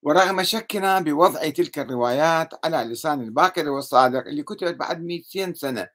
ورغم 0.04 0.44
شكنا 0.44 1.00
بوضع 1.00 1.50
تلك 1.50 1.80
الروايات 1.80 2.66
على 2.66 2.78
لسان 2.78 3.22
الباقر 3.22 3.70
والصادق 3.70 4.28
اللي 4.28 4.44
كتبت 4.44 4.76
بعد 4.76 5.02
200 5.02 5.54
سنة 5.54 5.90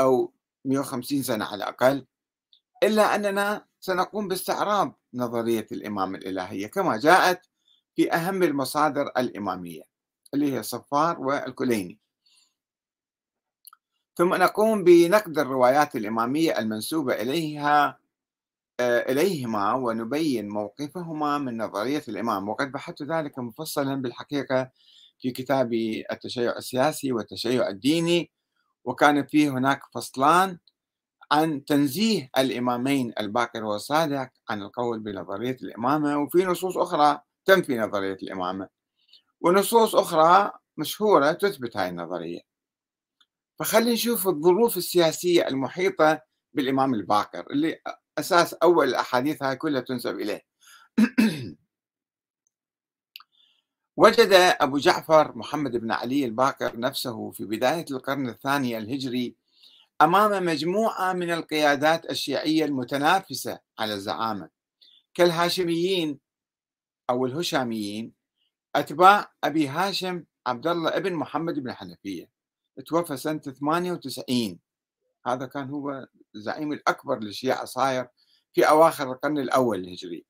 أو 0.00 0.32
150 0.64 1.22
سنة 1.22 1.44
على 1.44 1.56
الأقل 1.56 2.06
إلا 2.82 3.14
أننا 3.14 3.66
سنقوم 3.80 4.28
باستعراض 4.28 4.98
نظرية 5.14 5.66
الإمامة 5.72 6.18
الإلهية 6.18 6.66
كما 6.66 6.96
جاءت 6.96 7.46
في 7.96 8.12
أهم 8.12 8.42
المصادر 8.42 9.06
الإمامية 9.18 9.82
اللي 10.34 10.52
هي 10.52 10.60
الصفار 10.60 11.20
والكليني. 11.20 11.98
ثم 14.18 14.34
نقوم 14.34 14.84
بنقد 14.84 15.38
الروايات 15.38 15.96
الإمامية 15.96 16.58
المنسوبة 16.58 17.14
إليها 17.14 17.98
آه، 18.80 19.12
إليهما 19.12 19.74
ونبين 19.74 20.48
موقفهما 20.48 21.38
من 21.38 21.62
نظرية 21.62 22.02
الإمام. 22.08 22.48
وقد 22.48 22.72
بحثت 22.72 23.02
ذلك 23.02 23.38
مفصلا 23.38 23.94
بالحقيقة 24.02 24.70
في 25.20 25.30
كتاب 25.30 25.72
التشيع 26.12 26.56
السياسي 26.56 27.12
والتشيع 27.12 27.68
الديني 27.68 28.30
وكان 28.84 29.26
فيه 29.26 29.50
هناك 29.50 29.80
فصلان 29.94 30.58
عن 31.32 31.64
تنزيه 31.64 32.30
الإمامين 32.38 33.12
الباقر 33.20 33.64
والصادق 33.64 34.28
عن 34.50 34.62
القول 34.62 35.00
بنظرية 35.00 35.56
الإمامة 35.62 36.18
وفي 36.18 36.44
نصوص 36.44 36.76
أخرى 36.76 37.20
تنفي 37.44 37.78
نظرية 37.78 38.18
الإمامة. 38.22 38.68
ونصوص 39.40 39.94
أخرى 39.94 40.52
مشهورة 40.76 41.32
تثبت 41.32 41.76
هذه 41.76 41.88
النظرية. 41.88 42.57
فخلينا 43.58 43.92
نشوف 43.92 44.28
الظروف 44.28 44.76
السياسية 44.76 45.48
المحيطة 45.48 46.20
بالإمام 46.52 46.94
الباقر 46.94 47.46
اللي 47.50 47.80
أساس 48.18 48.54
أول 48.54 48.88
الأحاديث 48.88 49.42
هاي 49.42 49.56
كلها 49.56 49.80
تنسب 49.80 50.20
إليه. 50.20 50.42
وجد 53.96 54.32
أبو 54.32 54.78
جعفر 54.78 55.36
محمد 55.36 55.76
بن 55.76 55.92
علي 55.92 56.24
الباقر 56.24 56.78
نفسه 56.80 57.30
في 57.30 57.44
بداية 57.44 57.84
القرن 57.90 58.28
الثاني 58.28 58.78
الهجري 58.78 59.36
أمام 60.02 60.44
مجموعة 60.44 61.12
من 61.12 61.30
القيادات 61.30 62.10
الشيعية 62.10 62.64
المتنافسة 62.64 63.58
على 63.78 63.94
الزعامة. 63.94 64.48
كالهاشميين 65.14 66.18
أو 67.10 67.26
الهشاميين 67.26 68.12
أتباع 68.76 69.32
أبي 69.44 69.68
هاشم 69.68 70.24
عبد 70.46 70.66
الله 70.66 70.96
ابن 70.96 71.14
محمد 71.14 71.58
بن 71.58 71.72
حنفية. 71.72 72.37
توفى 72.86 73.16
سنة 73.16 73.38
98 73.38 74.58
هذا 75.26 75.46
كان 75.46 75.70
هو 75.70 76.06
الزعيم 76.34 76.72
الأكبر 76.72 77.18
للشيعة 77.18 77.64
صاير 77.64 78.08
في 78.52 78.68
أواخر 78.68 79.12
القرن 79.12 79.38
الأول 79.38 79.78
الهجري. 79.78 80.26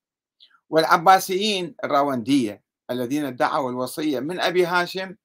والعباسيين 0.70 1.74
الراوندية 1.84 2.62
الذين 2.90 3.24
ادعوا 3.24 3.70
الوصية 3.70 4.20
من 4.20 4.40
أبي 4.40 4.66
هاشم 4.66 5.16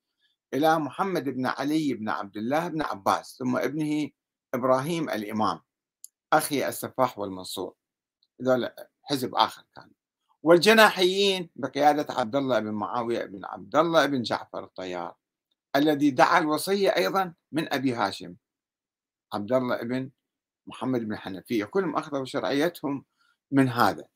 إلى 0.54 0.80
محمد 0.80 1.30
بن 1.30 1.46
علي 1.46 1.94
بن 1.94 2.10
عبد 2.10 2.38
الله 2.38 2.68
بن 2.68 2.82
عباس 2.82 3.36
ثم 3.40 3.58
ابنه 3.58 4.10
إبراهيم 4.54 5.10
الإمام 5.10 5.60
أخي 6.34 6.68
السفاح 6.68 7.20
والمنصور. 7.20 7.74
هذول 8.42 8.70
حزب 9.04 9.36
آخر 9.36 9.64
كان. 9.76 9.92
والجناحيين 10.44 11.50
بقيادة 11.56 12.14
عبد 12.14 12.36
الله 12.36 12.60
بن 12.60 12.72
معاوية 12.72 13.26
بن 13.26 13.46
عبد 13.46 13.76
الله 13.76 14.06
بن 14.06 14.22
جعفر 14.22 14.64
الطيار. 14.64 15.16
الذي 15.76 16.12
دعا 16.12 16.40
الوصية 16.40 16.90
أيضا 16.90 17.34
من 17.52 17.74
أبي 17.74 17.94
هاشم. 17.94 18.36
عبد 19.34 19.54
الله 19.54 19.82
ابن 19.82 20.10
محمد 20.68 21.02
بن 21.02 21.14
الحنفية. 21.14 21.66
كلهم 21.66 21.96
أخذوا 21.96 22.26
شرعيتهم 22.26 23.06
من 23.52 23.70
هذا. 23.70 24.08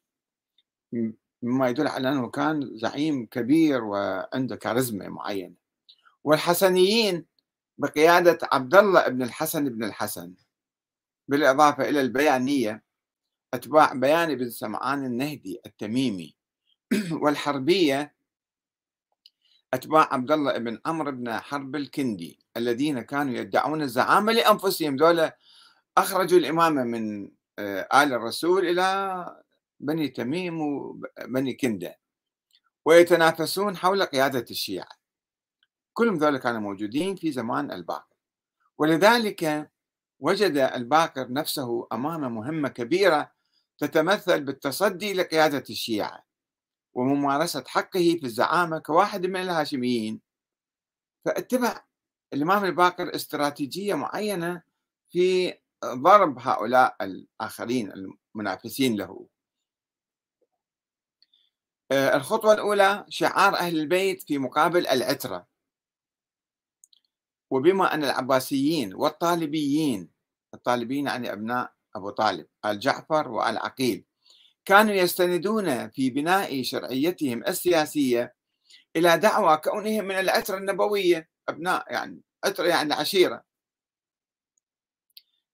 مما 1.43 1.69
يدل 1.69 1.87
على 1.87 2.09
أنه 2.09 2.29
كان 2.29 2.77
زعيم 2.77 3.25
كبير 3.25 3.83
وعنده 3.83 4.55
كاريزما 4.55 5.09
معينة. 5.09 5.55
والحسنيين 6.23 7.25
بقيادة 7.77 8.37
عبد 8.51 8.75
الله 8.75 9.07
بن 9.07 9.21
الحسن 9.21 9.69
بن 9.69 9.83
الحسن. 9.83 10.33
بالإضافة 11.27 11.89
إلى 11.89 12.01
البيانية 12.01 12.83
أتباع 13.53 13.93
بيان 13.93 14.35
بن 14.35 14.49
سمعان 14.49 15.05
النهدي 15.05 15.61
التميمي. 15.65 16.35
والحربية 17.21 18.16
أتباع 19.73 20.13
عبد 20.13 20.31
الله 20.31 20.57
بن 20.57 20.79
عمرو 20.85 21.11
بن 21.11 21.33
حرب 21.39 21.75
الكندي 21.75 22.39
الذين 22.57 23.01
كانوا 23.01 23.33
يدعون 23.33 23.81
الزعامة 23.81 24.31
لأنفسهم. 24.33 24.95
ذولا 24.95 25.37
أخرجوا 25.97 26.39
الإمامة 26.39 26.83
من 26.83 27.31
آه، 27.59 27.87
آل 28.03 28.13
الرسول 28.13 28.67
إلى 28.67 29.25
بني 29.79 30.07
تميم 30.07 30.61
وبني 30.61 31.53
كندة 31.53 31.99
ويتنافسون 32.85 33.77
حول 33.77 34.03
قيادة 34.03 34.45
الشيعة. 34.51 34.89
كلهم 35.93 36.15
ذولا 36.15 36.37
كانوا 36.37 36.59
موجودين 36.59 37.15
في 37.15 37.31
زمان 37.31 37.71
الباقر. 37.71 38.15
ولذلك 38.77 39.71
وجد 40.19 40.57
الباقر 40.57 41.31
نفسه 41.31 41.87
أمام 41.91 42.35
مهمة 42.35 42.69
كبيرة 42.69 43.31
تتمثل 43.77 44.43
بالتصدي 44.43 45.13
لقيادة 45.13 45.63
الشيعة. 45.69 46.26
وممارسة 46.97 47.63
حقه 47.67 48.17
في 48.19 48.23
الزعامة 48.23 48.79
كواحد 48.79 49.25
من 49.25 49.35
الهاشميين. 49.35 50.21
فاتبع 51.25 51.85
الإمام 52.33 52.65
الباقر 52.65 53.15
استراتيجية 53.15 53.93
معينة 53.95 54.61
في 55.09 55.53
ضرب 55.85 56.39
هؤلاء 56.39 56.95
الآخرين 57.01 57.91
المنافسين 58.35 58.95
له. 58.95 59.27
آه، 61.91 62.15
الخطوة 62.15 62.53
الأولى 62.53 63.05
شعار 63.09 63.55
أهل 63.55 63.79
البيت 63.79 64.23
في 64.23 64.37
مقابل 64.37 64.87
العترة. 64.87 65.47
وبما 67.51 67.93
أن 67.93 68.03
العباسيين 68.03 68.95
والطالبيين 68.95 70.09
الطالبيين 70.53 71.07
يعني 71.07 71.33
أبناء 71.33 71.73
أبو 71.95 72.09
طالب 72.09 72.47
آل 72.65 72.79
جعفر 72.79 73.31
وآل 73.31 73.57
عقيل 73.57 74.06
كانوا 74.67 74.93
يستندون 74.93 75.89
في 75.89 76.09
بناء 76.09 76.63
شرعيتهم 76.63 77.43
السياسية 77.47 78.35
إلى 78.95 79.17
دعوى 79.17 79.57
كونهم 79.57 80.05
من 80.05 80.15
العترة 80.19 80.57
النبوية 80.57 81.29
أبناء 81.49 81.93
يعني 81.93 82.21
عترة 82.45 82.67
يعني 82.67 82.93
عشيرة. 82.93 83.43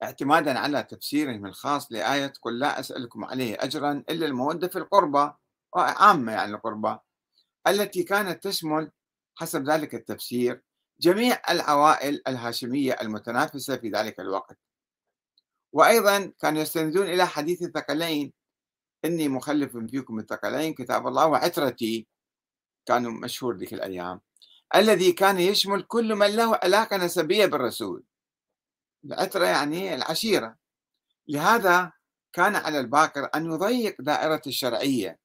اعتمادا 0.04 0.60
على 0.60 0.84
تفسيرهم 0.84 1.46
الخاص 1.46 1.92
لآية 1.92 2.34
قل 2.42 2.60
لا 2.60 2.80
أسألكم 2.80 3.26
عليه 3.26 3.58
أجرا 3.60 4.04
إلا 4.10 4.26
المودة 4.26 4.68
في 4.68 4.78
القربى 4.78 5.34
عامة 5.76 6.32
يعني 6.32 6.56
القربى 6.56 6.98
التي 7.68 8.04
كانت 8.04 8.44
تشمل 8.44 8.92
حسب 9.36 9.70
ذلك 9.70 9.96
التفسير 9.96 10.62
جميع 11.00 11.42
العوائل 11.50 12.22
الهاشمية 12.28 12.94
المتنافسة 13.02 13.78
في 13.78 13.90
ذلك 13.90 14.20
الوقت. 14.20 14.58
وأيضا 15.74 16.34
كانوا 16.40 16.62
يستندون 16.62 17.08
إلى 17.08 17.28
حديث 17.28 17.64
الثقلين 17.64 18.43
إني 19.06 19.28
مخلف 19.28 19.78
فيكم 19.78 20.20
الثقلين 20.20 20.74
كتاب 20.74 21.08
الله 21.08 21.28
وعترتي 21.28 22.08
كانوا 22.86 23.12
مشهور 23.12 23.58
ذيك 23.58 23.74
الأيام. 23.74 24.22
الذي 24.76 25.12
كان 25.12 25.40
يشمل 25.40 25.82
كل 25.82 26.16
من 26.16 26.36
له 26.36 26.60
علاقة 26.64 26.98
نسبية 26.98 27.46
بالرسول. 27.46 28.04
العترة 29.06 29.46
يعني 29.46 29.96
العشيرة. 29.96 30.56
لهذا 31.28 31.92
كان 32.34 32.56
على 32.56 32.80
الباكر 32.80 33.30
أن 33.36 33.46
يضيق 33.46 33.96
دائرة 34.02 34.42
الشرعية 34.48 35.20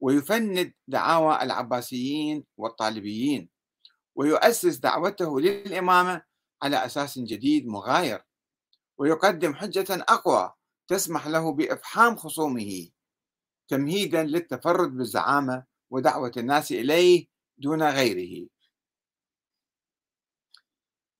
ويفند 0.00 0.72
دعاوى 0.88 1.42
العباسيين 1.42 2.44
والطالبيين 2.56 3.48
ويؤسس 4.14 4.76
دعوته 4.76 5.40
للإمامة 5.40 6.22
على 6.62 6.84
أساس 6.84 7.18
جديد 7.18 7.66
مغاير 7.66 8.24
ويقدم 8.98 9.54
حجة 9.54 9.86
أقوى 9.90 10.52
تسمح 10.88 11.26
له 11.26 11.52
بإفحام 11.52 12.16
خصومه. 12.16 12.88
تمهيدا 13.68 14.22
للتفرد 14.22 14.96
بالزعامة 14.96 15.64
ودعوة 15.90 16.32
الناس 16.36 16.72
إليه 16.72 17.26
دون 17.58 17.82
غيره. 17.82 18.48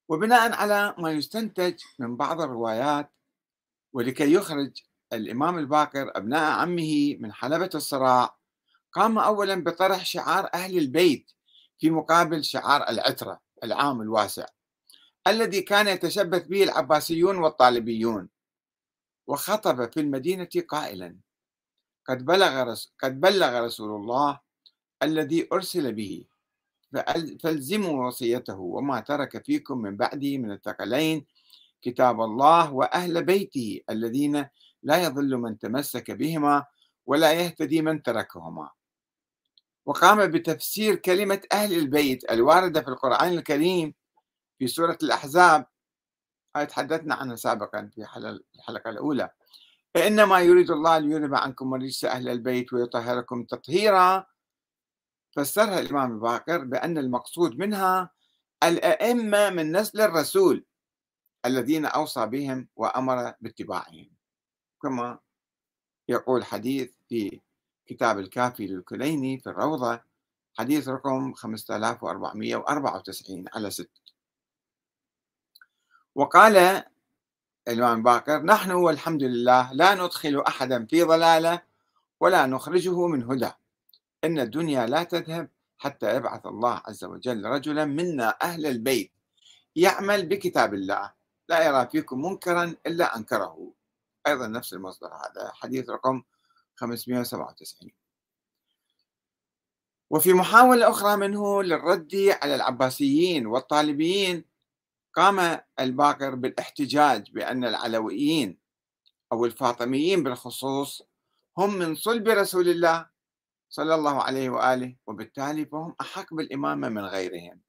وبناء 0.08 0.52
على 0.52 0.94
ما 0.98 1.10
يستنتج 1.10 1.80
من 1.98 2.16
بعض 2.16 2.40
الروايات 2.40 3.12
ولكي 3.92 4.32
يخرج 4.32 4.82
الإمام 5.12 5.58
الباقر 5.58 6.12
أبناء 6.16 6.60
عمه 6.60 7.16
من 7.20 7.32
حلبة 7.32 7.70
الصراع 7.74 8.38
قام 8.92 9.18
أولا 9.18 9.54
بطرح 9.64 10.04
شعار 10.04 10.50
أهل 10.54 10.78
البيت 10.78 11.32
في 11.78 11.90
مقابل 11.90 12.44
شعار 12.44 12.88
العترة 12.88 13.40
العام 13.64 14.00
الواسع 14.00 14.46
الذي 15.26 15.60
كان 15.60 15.88
يتشبث 15.88 16.46
به 16.46 16.64
العباسيون 16.64 17.36
والطالبيون 17.36 18.28
وخطب 19.26 19.92
في 19.92 20.00
المدينة 20.00 20.48
قائلا. 20.68 21.16
قد 22.08 22.24
بلغ 22.24 22.74
قد 22.98 23.20
بلغ 23.20 23.60
رسول 23.60 24.00
الله 24.00 24.40
الذي 25.02 25.48
أرسل 25.52 25.92
به 25.92 26.24
فالزموا 27.42 28.06
وصيته 28.06 28.58
وما 28.58 29.00
ترك 29.00 29.44
فيكم 29.44 29.78
من 29.78 29.96
بعده 29.96 30.38
من 30.38 30.52
الثقلين 30.52 31.26
كتاب 31.82 32.20
الله 32.20 32.72
وأهل 32.72 33.24
بيته 33.24 33.80
الذين 33.90 34.46
لا 34.82 35.04
يضل 35.04 35.36
من 35.36 35.58
تمسك 35.58 36.10
بهما 36.10 36.66
ولا 37.06 37.32
يهتدي 37.32 37.82
من 37.82 38.02
تركهما. 38.02 38.70
وقام 39.86 40.26
بتفسير 40.26 40.94
كلمة 40.94 41.40
أهل 41.52 41.78
البيت 41.78 42.30
الواردة 42.30 42.80
في 42.80 42.88
القرآن 42.88 43.32
الكريم 43.32 43.94
في 44.58 44.66
سورة 44.66 44.98
الأحزاب. 45.02 45.66
هاي 46.56 46.66
تحدثنا 46.66 47.14
عنها 47.14 47.36
سابقا 47.36 47.90
في 47.94 48.00
الحلقة 48.54 48.90
الأولى. 48.90 49.30
إنما 49.96 50.40
يريد 50.40 50.70
الله 50.70 50.98
ليذهب 50.98 51.34
عنكم 51.34 51.74
الرجس 51.74 52.04
أهل 52.04 52.28
البيت 52.28 52.72
ويطهركم 52.72 53.44
تطهيرا. 53.44 54.26
فسرها 55.36 55.80
الإمام 55.80 56.12
الباقر 56.12 56.64
بأن 56.64 56.98
المقصود 56.98 57.58
منها 57.58 58.10
الأئمة 58.62 59.50
من 59.50 59.76
نسل 59.76 60.00
الرسول 60.00 60.64
الذين 61.46 61.86
أوصى 61.86 62.26
بهم 62.26 62.68
وأمر 62.76 63.34
باتباعهم. 63.40 64.10
كما 64.82 65.18
يقول 66.08 66.44
حديث 66.44 66.92
في 67.08 67.40
كتاب 67.86 68.18
الكافي 68.18 68.66
للكليني 68.66 69.40
في 69.40 69.50
الروضة 69.50 70.00
حديث 70.58 70.88
رقم 70.88 71.32
5494 71.32 73.44
على 73.54 73.70
6 73.70 73.88
وقال 76.14 76.84
الإمام 77.68 78.02
باقر. 78.02 78.42
نحن 78.42 78.70
والحمد 78.70 79.22
لله 79.22 79.72
لا 79.72 79.94
ندخل 79.94 80.40
أحدا 80.48 80.86
في 80.86 81.02
ضلالة 81.02 81.62
ولا 82.20 82.46
نخرجه 82.46 83.06
من 83.06 83.22
هدى. 83.22 83.50
إن 84.24 84.38
الدنيا 84.40 84.86
لا 84.86 85.02
تذهب 85.02 85.48
حتى 85.78 86.16
يبعث 86.16 86.46
الله 86.46 86.82
عز 86.86 87.04
وجل 87.04 87.44
رجلا 87.44 87.84
منا 87.84 88.36
أهل 88.42 88.66
البيت 88.66 89.12
يعمل 89.76 90.26
بكتاب 90.26 90.74
الله. 90.74 91.12
لا 91.48 91.66
يرى 91.66 91.88
فيكم 91.92 92.22
منكرا 92.22 92.74
إلا 92.86 93.16
أنكره. 93.16 93.72
أيضا 94.26 94.46
نفس 94.46 94.72
المصدر 94.72 95.08
هذا 95.08 95.50
حديث 95.54 95.90
رقم 95.90 96.22
597 96.76 97.90
وفي 100.10 100.32
محاولة 100.32 100.90
أخرى 100.90 101.16
منه 101.16 101.62
للرد 101.62 102.36
على 102.42 102.54
العباسيين 102.54 103.46
والطالبيين 103.46 104.44
قام 105.14 105.60
الباقر 105.80 106.34
بالاحتجاج 106.34 107.30
بأن 107.32 107.64
العلويين 107.64 108.58
أو 109.32 109.44
الفاطميين 109.44 110.22
بالخصوص 110.22 111.02
هم 111.58 111.74
من 111.78 111.94
صلب 111.94 112.28
رسول 112.28 112.68
الله 112.68 113.06
صلى 113.70 113.94
الله 113.94 114.22
عليه 114.22 114.50
وآله 114.50 114.96
وبالتالي 115.06 115.66
فهم 115.66 115.94
أحق 116.00 116.34
بالإمامة 116.34 116.88
من 116.88 117.04
غيرهم. 117.04 117.60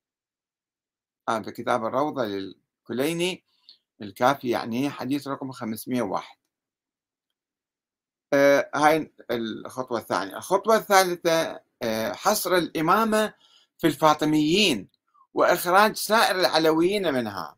آه 1.30 1.39
في 1.39 1.52
كتاب 1.52 1.86
الروضة 1.86 2.25
للكليني 2.25 3.43
الكافي 4.02 4.49
يعني 4.49 4.89
حديث 4.89 5.28
رقم 5.28 5.52
501 5.52 6.36
آه 8.34 8.69
هاي 8.75 9.13
الخطوة 9.32 9.99
الثانية. 9.99 10.38
الخطوة 10.38 10.75
الثالثة 10.78 11.60
آه 11.82 12.13
حصر 12.13 12.56
الإمامة 12.58 13.34
في 13.78 13.88
الفاطميين. 13.88 14.89
وإخراج 15.34 15.96
سائر 15.96 16.39
العلويين 16.39 17.13
منها. 17.13 17.58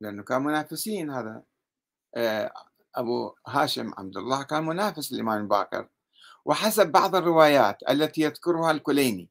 لأنه 0.00 0.22
كان 0.22 0.42
منافسين 0.42 1.10
هذا. 1.10 1.42
آه، 2.14 2.52
أبو 2.94 3.34
هاشم 3.46 3.92
عبد 3.98 4.16
الله 4.16 4.42
كان 4.42 4.66
منافس 4.66 5.12
للإمام 5.12 5.42
الباقر 5.42 5.88
وحسب 6.44 6.92
بعض 6.92 7.16
الروايات 7.16 7.78
التي 7.90 8.20
يذكرها 8.20 8.70
الكليني 8.70 9.30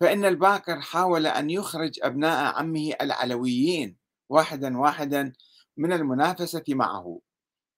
فإن 0.00 0.24
الباقر 0.24 0.80
حاول 0.80 1.26
أن 1.26 1.50
يخرج 1.50 1.98
أبناء 2.02 2.54
عمه 2.54 2.94
العلويين 3.00 3.96
واحدا 4.28 4.78
واحدا 4.78 5.32
من 5.76 5.92
المنافسة 5.92 6.64
معه 6.68 7.20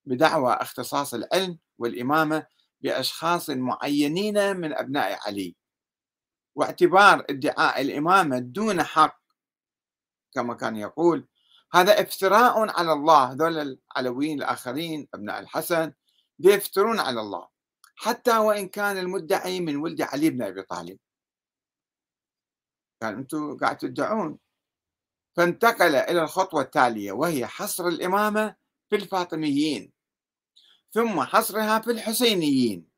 بدعوى 0.06 0.52
اختصاص 0.52 1.14
العلم 1.14 1.58
والإمامة 1.78 2.46
بأشخاص 2.80 3.50
معينين 3.50 4.56
من 4.56 4.72
أبناء 4.72 5.18
علي. 5.26 5.54
واعتبار 6.54 7.24
ادعاء 7.30 7.80
الإمامة 7.80 8.38
دون 8.38 8.82
حق 8.82 9.20
كما 10.32 10.54
كان 10.54 10.76
يقول. 10.76 11.28
هذا 11.72 12.00
افتراء 12.00 12.70
على 12.78 12.92
الله. 12.92 13.32
هذول 13.32 13.78
العلويين 13.96 14.38
الآخرين 14.38 15.08
أبناء 15.14 15.40
الحسن 15.40 15.92
يفترون 16.38 17.00
على 17.00 17.20
الله. 17.20 17.48
حتى 17.96 18.38
وإن 18.38 18.68
كان 18.68 18.98
المدعي 18.98 19.60
من 19.60 19.76
ولد 19.76 20.02
علي 20.02 20.30
بن 20.30 20.42
أبي 20.42 20.62
طالب. 20.62 20.98
كان 23.00 23.14
أنتم 23.14 23.56
قاعد 23.56 23.78
تدعون. 23.78 24.38
فانتقل 25.36 25.94
إلى 25.94 26.22
الخطوة 26.22 26.62
التالية 26.62 27.12
وهي 27.12 27.46
حصر 27.46 27.88
الإمامة 27.88 28.56
في 28.90 28.96
الفاطميين 28.96 29.92
ثم 30.92 31.20
حصرها 31.20 31.78
في 31.78 31.90
الحسينيين 31.90 32.88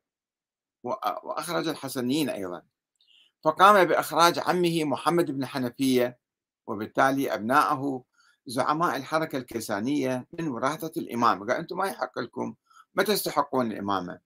وأخرج 0.85 1.69
الحسنيين 1.69 2.31
أيضا. 2.31 2.63
فقام 3.43 3.85
بإخراج 3.85 4.39
عمه 4.39 4.85
محمد 4.85 5.31
بن 5.31 5.47
حنفية 5.47 6.19
وبالتالي 6.67 7.35
أبنائه 7.35 8.05
زعماء 8.47 8.97
الحركة 8.97 9.39
الكيسانية 9.39 10.27
من 10.33 10.49
وراثة 10.49 10.93
الإمامة 11.01 11.47
قال 11.47 11.57
أنتم 11.57 11.79
ما 11.79 11.87
يحق 11.87 12.19
لكم 12.19 12.55
ما 12.95 13.03
تستحقون 13.03 13.73
الإمامة. 13.73 14.21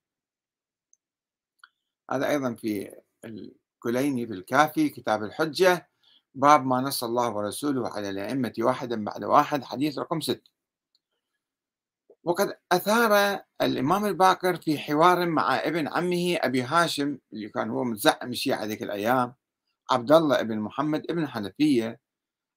هذا 2.10 2.28
أيضا 2.28 2.54
في 2.54 2.94
الكليني 3.24 4.26
بالكافي 4.26 4.88
كتاب 4.88 5.24
الحجة 5.24 5.88
باب 6.34 6.66
ما 6.66 6.80
نص 6.80 7.04
الله 7.04 7.30
ورسوله 7.30 7.88
على 7.88 8.10
الأئمة 8.10 8.52
واحدا 8.58 9.04
بعد 9.04 9.24
واحد 9.24 9.64
حديث 9.64 9.98
رقم 9.98 10.20
ستة. 10.20 10.55
وقد 12.26 12.58
أثار 12.72 13.40
الإمام 13.62 14.06
الباقر 14.06 14.56
في 14.56 14.78
حوار 14.78 15.26
مع 15.26 15.56
ابن 15.56 15.88
عمه 15.88 16.36
أبي 16.40 16.62
هاشم 16.62 17.18
اللي 17.32 17.48
كان 17.48 17.70
هو 17.70 17.84
متزعم 17.84 18.30
الشيعة 18.30 18.64
ذيك 18.64 18.82
الأيام 18.82 19.34
عبد 19.90 20.12
الله 20.12 20.42
بن 20.42 20.58
محمد 20.58 21.02
بن 21.06 21.28
حنفية. 21.28 22.00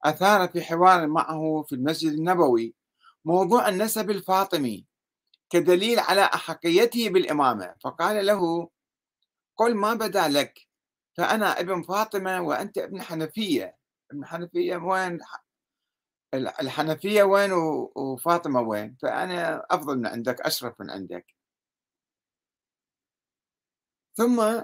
أثار 0.05 0.47
في 0.47 0.61
حوار 0.61 1.07
معه 1.07 1.65
في 1.67 1.75
المسجد 1.75 2.11
النبوي 2.11 2.75
موضوع 3.25 3.69
النسب 3.69 4.09
الفاطمي 4.09 4.85
كدليل 5.49 5.99
على 5.99 6.21
أحقيته 6.21 7.09
بالإمامة. 7.09 7.75
فقال 7.83 8.25
له 8.25 8.69
قل 9.57 9.75
ما 9.75 9.93
بدا 9.93 10.27
لك 10.27 10.67
فأنا 11.17 11.59
ابن 11.59 11.81
فاطمة 11.81 12.41
وأنت 12.41 12.77
ابن 12.77 13.01
حنفية. 13.01 13.77
ابن 14.11 14.25
حنفية 14.25 14.77
وين؟ 14.77 15.19
الحنفية 16.33 17.23
وين 17.23 17.51
وفاطمة 17.95 18.61
وين؟ 18.61 18.97
فأنا 19.01 19.65
أفضل 19.71 19.97
من 19.97 20.07
عندك 20.07 20.41
أشرف 20.41 20.81
من 20.81 20.89
عندك. 20.89 21.25
ثم 24.15 24.63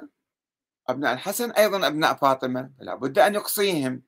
أبناء 0.89 1.13
الحسن 1.13 1.51
أيضا 1.51 1.87
أبناء 1.87 2.13
فاطمة 2.15 2.71
لابد 2.79 3.19
أن 3.19 3.35
يقصيهم. 3.35 4.03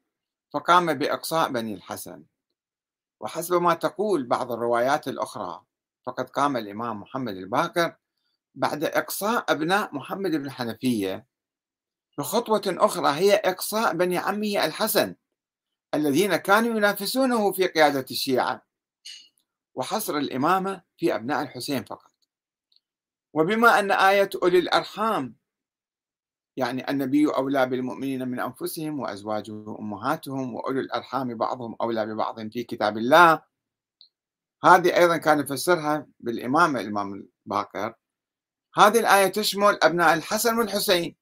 فقام 0.53 0.93
بإقصاء 0.93 1.51
بني 1.51 1.73
الحسن. 1.73 2.23
وحسب 3.19 3.53
ما 3.53 3.73
تقول 3.73 4.23
بعض 4.23 4.51
الروايات 4.51 5.07
الأخرى 5.07 5.63
فقد 6.05 6.29
قام 6.29 6.57
الإمام 6.57 7.01
محمد 7.01 7.35
الباقر 7.35 7.95
بعد 8.55 8.83
إقصاء 8.83 9.51
أبناء 9.51 9.95
محمد 9.95 10.31
بن 10.31 10.51
حنفية 10.51 11.25
بخطوة 12.17 12.61
أخرى 12.67 13.09
هي 13.09 13.35
إقصاء 13.35 13.93
بني 13.93 14.17
عمه 14.17 14.65
الحسن. 14.65 15.15
الذين 15.93 16.36
كانوا 16.36 16.78
ينافسونه 16.78 17.52
في 17.52 17.67
قيادة 17.67 18.06
الشيعة 18.12 18.65
وحصر 19.76 20.17
الإمامة 20.17 20.82
في 20.97 21.15
أبناء 21.15 21.41
الحسين 21.41 21.84
فقط. 21.84 22.12
وبما 23.34 23.80
أن 23.80 23.91
آية 23.91 24.30
أولي 24.43 24.60
الأرحام 24.60 25.36
يعني 26.58 26.89
النبي 26.89 27.28
أولى 27.28 27.65
بالمؤمنين 27.65 28.28
من 28.28 28.39
أنفسهم 28.39 29.00
وأزواجه 29.00 29.80
أمهاتهم 29.80 30.56
وأولي 30.56 30.80
الأرحام 30.80 31.38
بعضهم 31.38 31.76
أولى 31.82 32.06
ببعض 32.06 32.50
في 32.50 32.63
كتاب 32.63 32.97
الله 32.97 33.41
هذه 34.63 34.97
أيضا 34.97 35.17
كان 35.17 35.39
يفسرها 35.39 36.08
بالإمامة 36.19 36.80
الإمام 36.80 37.13
الباقر. 37.45 37.93
هذه 38.76 39.00
الآية 39.00 39.28
تشمل 39.28 39.80
أبناء 39.84 40.13
الحسن 40.13 40.58
والحسين. 40.58 41.15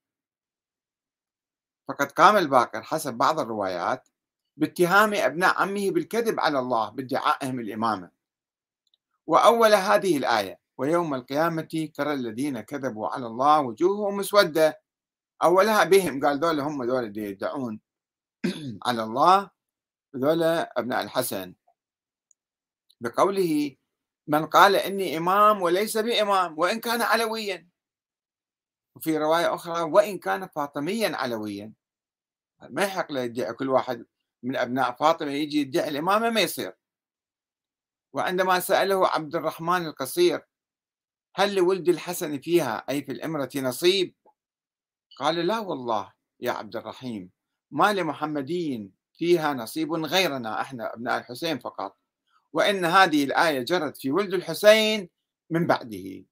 فقد 1.88 2.12
قام 2.12 2.38
الباقر 2.38 2.84
حسب 2.84 3.14
بعض 3.14 3.40
الروايات 3.40 4.10
باتهام 4.58 5.14
أبناء 5.14 5.62
عمه 5.62 5.92
بالكذب 5.92 6.40
على 6.40 6.60
الله 6.60 6.90
بادعائهم 6.90 7.60
الإمامة 7.60 8.10
وأول 9.28 9.74
هذه 9.74 10.18
الآية 10.18 10.60
ويوم 10.78 11.14
القيامة 11.14 11.90
ترى 11.94 12.14
الذين 12.14 12.62
كذبوا 12.62 13.08
على 13.08 13.28
الله 13.28 13.62
وجوههم 13.62 14.18
مسودة. 14.18 14.82
أولها 15.44 15.84
بهم 15.84 16.26
قال 16.26 16.40
دول 16.40 16.60
هم 16.60 16.84
دول 16.84 17.04
اللي 17.04 17.24
يدعون 17.24 17.80
على 18.86 19.04
الله 19.04 19.50
دول 20.14 20.44
أبناء 20.44 21.02
الحسن. 21.04 21.54
بقوله 23.02 23.76
من 24.28 24.46
قال 24.46 24.76
إني 24.76 25.18
إمام 25.18 25.62
وليس 25.62 25.98
بإمام 25.98 26.60
وإن 26.60 26.80
كان 26.80 27.02
علويا. 27.02 27.68
وفي 28.96 29.18
رواية 29.18 29.56
أخرى 29.56 29.82
وإن 29.82 30.18
كان 30.20 30.48
فاطميا 30.48 31.16
علويا. 31.16 31.74
ما 32.70 32.84
يحق 32.84 33.12
له 33.12 33.22
يدعي 33.22 33.54
كل 33.54 33.70
واحد 33.70 34.06
من 34.46 34.56
أبناء 34.56 34.92
فاطمة 34.96 35.32
يجي 35.32 35.60
يدعي 35.60 35.90
الإمامة 35.90 36.30
ما 36.30 36.42
يصير. 36.42 36.74
وعندما 38.14 38.60
سأله 38.60 39.08
عبد 39.08 39.36
الرحمن 39.36 39.86
القصير 39.86 40.46
هل 41.36 41.56
لولد 41.56 41.90
الحسن 41.90 42.40
فيها 42.40 42.86
أي 42.90 43.04
في 43.04 43.12
الإمرة 43.12 43.50
نصيب؟ 43.56 44.16
قال 45.18 45.36
لا 45.36 45.60
والله 45.60 46.14
يا 46.40 46.52
عبد 46.52 46.76
الرحيم 46.76 47.32
ما 47.72 47.94
لمحمدي 47.94 48.92
فيها 49.14 49.54
نصيب 49.54 49.94
غيرنا 49.94 50.62
إحنا 50.62 50.94
أبناء 50.94 51.18
الحسين 51.18 51.60
فقط 51.60 51.98
وإن 52.54 52.86
هذه 52.86 53.24
الآية 53.24 53.62
جرت 53.62 53.98
في 53.98 54.12
ولد 54.12 54.34
الحسين 54.34 55.10
من 55.50 55.68
بعده. 55.68 56.26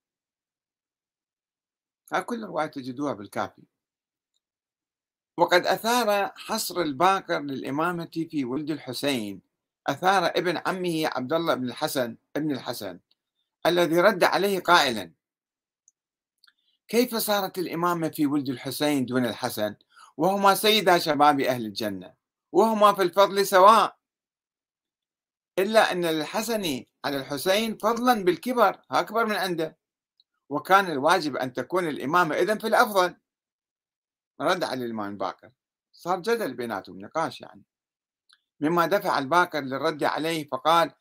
كل 2.26 2.44
الرواية 2.44 2.68
تجدوها 2.68 3.14
بالكافي. 3.14 3.64
وقد 5.38 5.66
أثار 5.66 6.32
حصر 6.36 6.82
الباقر 6.82 7.40
للإمامة 7.40 8.28
في 8.32 8.46
ولد 8.46 8.72
الحسين 8.72 9.42
أثار 9.88 10.26
ابن 10.26 10.62
عمه 10.66 11.10
عبد 11.16 11.34
الله 11.34 11.54
بن 11.54 11.68
الحسن 11.70 12.18
ابن 12.36 12.52
الحسن 12.52 13.00
الذي 13.66 14.00
رد 14.02 14.24
عليه 14.24 14.60
قائلا 14.60 15.12
كيف 16.88 17.16
صارت 17.16 17.58
الإمامة 17.58 18.10
في 18.10 18.26
ولد 18.26 18.50
الحسين 18.50 19.06
دون 19.06 19.26
الحسن؟ 19.26 19.76
وهما 20.18 20.56
سيدا 20.56 20.98
شباب 20.98 21.40
أهل 21.40 21.66
الجنة 21.66 22.14
وهما 22.52 22.94
في 22.94 23.02
الفضل 23.02 23.48
سواء. 23.48 23.98
إلا 25.60 25.92
أن 25.92 26.06
للحسن 26.06 26.86
على 27.06 27.18
الحسين 27.18 27.78
فضلا 27.78 28.24
بالكبر 28.24 28.82
أكبر 28.92 29.26
من 29.26 29.36
عنده 29.36 29.78
وكان 30.50 30.92
الواجب 30.92 31.36
أن 31.38 31.54
تكون 31.54 31.88
الإمامة 31.88 32.36
إذن 32.36 32.58
في 32.58 32.68
الأفضل. 32.68 33.16
رد 34.42 34.64
على 34.64 34.86
الإمام 34.86 35.12
الباكر 35.12 35.52
صار 35.92 36.20
جدل 36.20 36.54
بيناتهم 36.54 37.00
نقاش 37.00 37.42
يعني. 37.42 37.64
مما 38.60 38.86
دفع 38.86 39.20
الباكر 39.20 39.62
للرد 39.62 40.04
عليه 40.04 40.48
فقال 40.48 40.92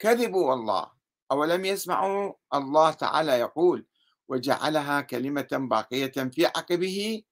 كذبوا 0.00 0.50
والله 0.50 0.92
أولم 1.32 1.64
يسمعوا؟ 1.64 2.32
الله 2.54 2.90
تعالى 2.90 3.32
يقول 3.32 3.86
وجعلها 4.28 5.00
كلمة 5.00 5.48
باقية 5.52 6.12
في 6.32 6.46
عقبه 6.46 7.22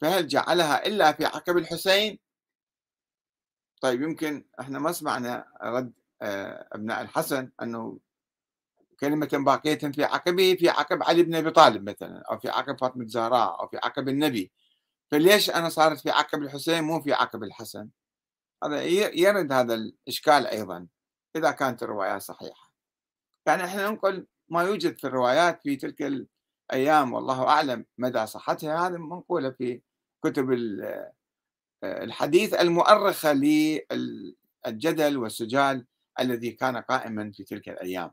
فهل 0.00 0.26
جعلها 0.26 0.86
إلا 0.86 1.12
في 1.12 1.24
عقب 1.24 1.56
الحسين؟ 1.56 2.18
طيب 3.80 4.02
يمكن 4.02 4.44
إحنا 4.60 4.78
ما 4.78 4.92
سمعنا 4.92 5.46
رد 5.62 5.92
آه، 6.22 6.68
أبناء 6.72 7.02
الحسن 7.02 7.50
أنه 7.62 7.98
كلمة 9.00 9.28
باقية 9.32 9.78
في 9.78 10.04
عقبه 10.04 10.56
في 10.60 10.68
عقب 10.68 11.02
علي 11.02 11.22
بن 11.22 11.34
أبي 11.34 11.50
طالب 11.50 11.88
مثلا 11.90 12.22
أو 12.30 12.38
في 12.38 12.48
عقب 12.48 12.80
فاطمة 12.80 13.02
الزهراء 13.02 13.60
أو 13.60 13.68
في 13.68 13.76
عقب 13.76 14.08
النبي. 14.08 14.52
فليش 15.10 15.50
أنا 15.50 15.68
صارت 15.68 16.00
في 16.00 16.10
عقب 16.10 16.42
الحسين 16.42 16.84
مو 16.84 17.00
في 17.02 17.12
عقب 17.12 17.42
الحسن؟ 17.42 17.88
هذا 18.64 18.82
يرد 19.14 19.52
هذا 19.52 19.74
الإشكال 19.74 20.46
أيضا 20.46 20.86
إذا 21.36 21.50
كانت 21.50 21.82
الروايات 21.82 22.22
صحيحة. 22.22 22.72
يعني 23.46 23.64
إحنا 23.64 23.90
ننقل 23.90 24.26
ما 24.48 24.62
يوجد 24.62 24.98
في 24.98 25.06
الروايات 25.06 25.62
في 25.62 25.76
تلك 25.76 26.26
الأيام 26.70 27.12
والله 27.12 27.48
أعلم 27.48 27.84
مدى 27.98 28.26
صحتها. 28.26 28.86
هذه 28.86 28.96
منقولة 28.96 29.50
في 29.50 29.80
كتب 30.24 30.52
الحديث 31.84 32.54
المؤرخة 32.54 33.32
للجدل 33.32 35.16
والسجال 35.16 35.86
الذي 36.20 36.50
كان 36.50 36.76
قائما 36.76 37.32
في 37.32 37.44
تلك 37.44 37.68
الأيام. 37.68 38.10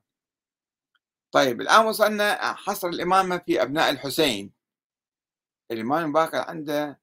طيب 1.35 1.61
الآن 1.61 1.85
وصلنا 1.85 2.53
حصر 2.53 2.87
الإمامة 2.87 3.37
في 3.37 3.61
أبناء 3.61 3.89
الحسين. 3.89 4.51
الإمام 5.71 6.13
باقر 6.13 6.37
عنده 6.37 6.99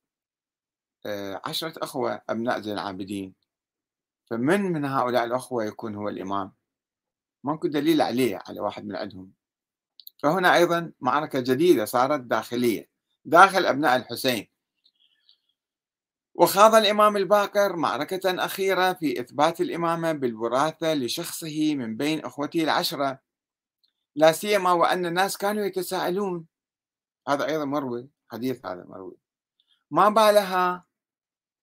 آه، 1.07 1.41
عشرة 1.45 1.85
أخوة 1.85 2.23
أبناء 2.31 2.61
زين 2.61 2.73
العابدين. 2.73 3.35
فمن 4.31 4.61
من 4.61 4.85
هؤلاء 4.85 5.25
الأخوة 5.25 5.65
يكون 5.65 5.95
هو 5.95 6.09
الإمام؟ 6.09 6.53
ماكو 7.45 7.69
دليل 7.69 8.03
عليه 8.03 8.43
على 8.47 8.61
واحد 8.61 8.85
من 8.85 8.97
عندهم. 8.97 9.33
فهنا 10.23 10.55
أيضا 10.55 10.93
معركة 11.01 11.41
جديدة 11.41 11.85
صارت 11.85 12.21
داخلية 12.21 12.89
داخل 13.25 13.67
أبناء 13.67 13.97
الحسين. 13.97 14.49
وخاض 16.35 16.75
الإمام 16.75 17.17
الباقر 17.17 17.77
معركة 17.77 18.45
أخيرة 18.45 18.93
في 18.93 19.21
إثبات 19.21 19.61
الإمامة 19.61 20.13
بالوراثة 20.13 20.95
لشخصه 20.95 21.75
من 21.75 21.97
بين 21.97 22.25
أخوته 22.25 22.65
العشرة. 22.65 23.32
لا 24.15 24.33
سيما 24.33 24.73
وأن 24.73 25.07
الناس 25.07 25.37
كانوا 25.37 25.65
يتساءلون. 25.65 26.47
هذا 27.29 27.47
أيضا 27.47 27.65
مروي 27.65 28.09
حديث 28.31 28.67
هذا 28.67 28.85
مروي. 28.89 29.17
ما 29.91 30.09
بالها 30.09 30.85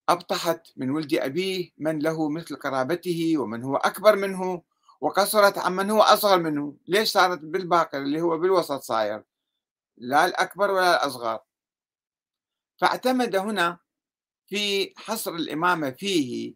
أبطحت 0.10 0.68
من 0.78 0.90
ولد 0.90 1.14
أبيه 1.14 1.72
من 1.78 2.00
له 2.00 2.30
مثل 2.30 2.56
قرابته 2.56 3.38
ومن 3.38 3.64
هو 3.64 3.76
أكبر 3.76 4.16
منه 4.16 4.62
وقصرت 5.02 5.58
عن 5.58 5.76
من 5.76 5.92
هو 5.92 6.02
أصغر 6.02 6.40
منه؟ 6.40 6.78
ليش 6.88 7.12
صارت 7.12 7.40
بالباقر 7.40 7.98
اللي 7.98 8.22
هو 8.22 8.38
بالوسط 8.38 8.82
صاير؟ 8.82 9.24
لا 9.98 10.26
الأكبر 10.26 10.72
ولا 10.72 11.04
الأصغر. 11.04 11.40
فاعتمد 12.78 13.36
هنا 13.36 13.78
في 14.48 14.94
حصر 14.98 15.36
الإمامة 15.36 15.92
فيه 15.92 16.56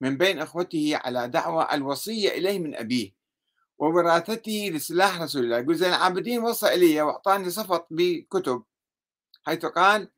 من 0.00 0.16
بين 0.16 0.38
أخوته 0.38 1.00
على 1.04 1.28
دعوى 1.28 1.68
الوصية 1.72 2.28
إليه 2.28 2.58
من 2.58 2.74
أبيه. 2.74 3.12
ووراثته 3.78 4.70
لسلاح 4.72 5.22
رسول 5.22 5.44
الله. 5.44 5.58
يقول 5.58 5.76
زين 5.76 5.88
العابدين 5.88 6.42
وصى 6.42 6.74
إلي 6.74 7.02
وأعطاني 7.02 7.50
صفط 7.50 7.86
بكتب 7.90 8.64
حيث 9.46 9.66
قال 9.66 10.10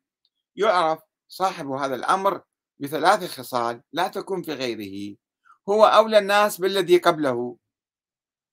يعرف 0.55 0.99
صاحب 1.27 1.67
هذا 1.71 1.95
الأمر 1.95 2.41
بثلاث 2.79 3.31
خصال 3.39 3.81
لا 3.93 4.07
تكون 4.07 4.43
في 4.43 4.53
غيره 4.53 5.17
هو 5.69 5.85
أولى 5.85 6.17
الناس 6.17 6.57
بالذي 6.61 6.97
قبله. 6.97 7.57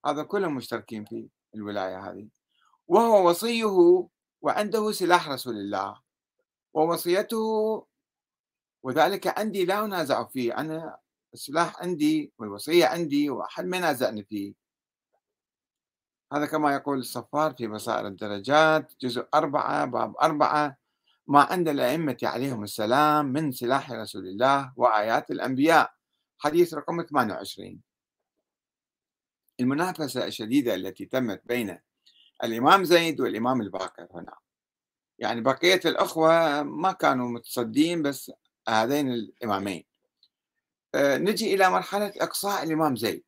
هذا 0.05 0.23
كلهم 0.23 0.55
مشتركين 0.55 1.05
في 1.05 1.29
الولاية 1.55 2.09
هذه. 2.09 2.27
وهو 2.87 3.29
وصيه 3.29 4.07
وعنده 4.41 4.91
سلاح 4.91 5.29
رسول 5.29 5.55
الله 5.55 6.01
ووصيته 6.73 7.85
وذلك 8.83 9.39
عندي 9.39 9.65
لا 9.65 9.85
أنازع 9.85 10.23
فيه 10.23 10.57
أنا 10.57 10.99
السلاح 11.33 11.81
عندي 11.81 12.33
والوصية 12.37 12.85
عندي 12.85 13.29
وأحد 13.29 13.65
ما 13.65 13.77
ينازعني 13.77 14.23
فيه. 14.23 14.53
هذا 16.33 16.45
كما 16.45 16.73
يقول 16.73 16.99
الصفار 16.99 17.53
في 17.53 17.67
بصائر 17.67 18.07
الدرجات 18.07 18.93
جزء 19.01 19.27
أربعة 19.33 19.85
باب 19.85 20.15
أربعة. 20.21 20.77
ما 21.27 21.41
عند 21.41 21.69
الأئمة 21.69 22.17
عليهم 22.23 22.63
السلام 22.63 23.25
من 23.25 23.51
سلاح 23.51 23.91
رسول 23.91 24.27
الله 24.27 24.73
وآيات 24.75 25.31
الأنبياء. 25.31 25.93
حديث 26.39 26.73
رقم 26.73 27.01
28 27.01 27.81
المنافسة 29.59 30.25
الشديدة 30.25 30.75
التي 30.75 31.05
تمت 31.05 31.41
بين 31.45 31.79
الإمام 32.43 32.83
زيد 32.83 33.21
والإمام 33.21 33.61
الباقر 33.61 34.07
هنا. 34.13 34.35
يعني 35.19 35.41
بقية 35.41 35.79
الأخوة 35.85 36.63
ما 36.63 36.91
كانوا 36.91 37.29
متصدين 37.29 38.01
بس 38.01 38.31
هذين 38.67 39.11
الإمامين. 39.11 39.85
آه، 40.95 41.17
نجي 41.17 41.53
إلى 41.53 41.69
مرحلة 41.69 42.13
إقصاء 42.17 42.63
الإمام 42.63 42.95
زيد. 42.95 43.23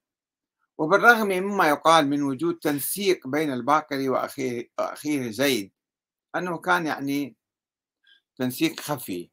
وبالرغم 0.78 1.28
مما 1.28 1.70
يقال 1.70 2.08
من 2.08 2.24
وجود 2.24 2.60
تنسيق 2.60 3.28
بين 3.28 3.54
الباقر 3.54 4.10
وأخيه, 4.10 5.32
زيد 5.32 5.72
أنه 6.36 6.58
كان 6.58 6.86
يعني 6.86 7.36
تنسيق 8.36 8.80
خفي. 8.80 9.30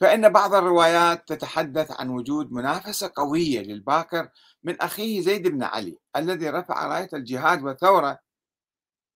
فإن 0.00 0.28
بعض 0.28 0.54
الروايات 0.54 1.28
تتحدث 1.28 2.00
عن 2.00 2.08
وجود 2.10 2.52
منافسة 2.52 3.12
قوية 3.16 3.60
للباكر 3.60 4.28
من 4.62 4.80
أخيه 4.80 5.20
زيد 5.20 5.48
بن 5.48 5.62
علي 5.62 5.98
الذي 6.16 6.50
رفع 6.50 6.86
راية 6.86 7.08
الجهاد 7.12 7.62
والثورة 7.62 8.18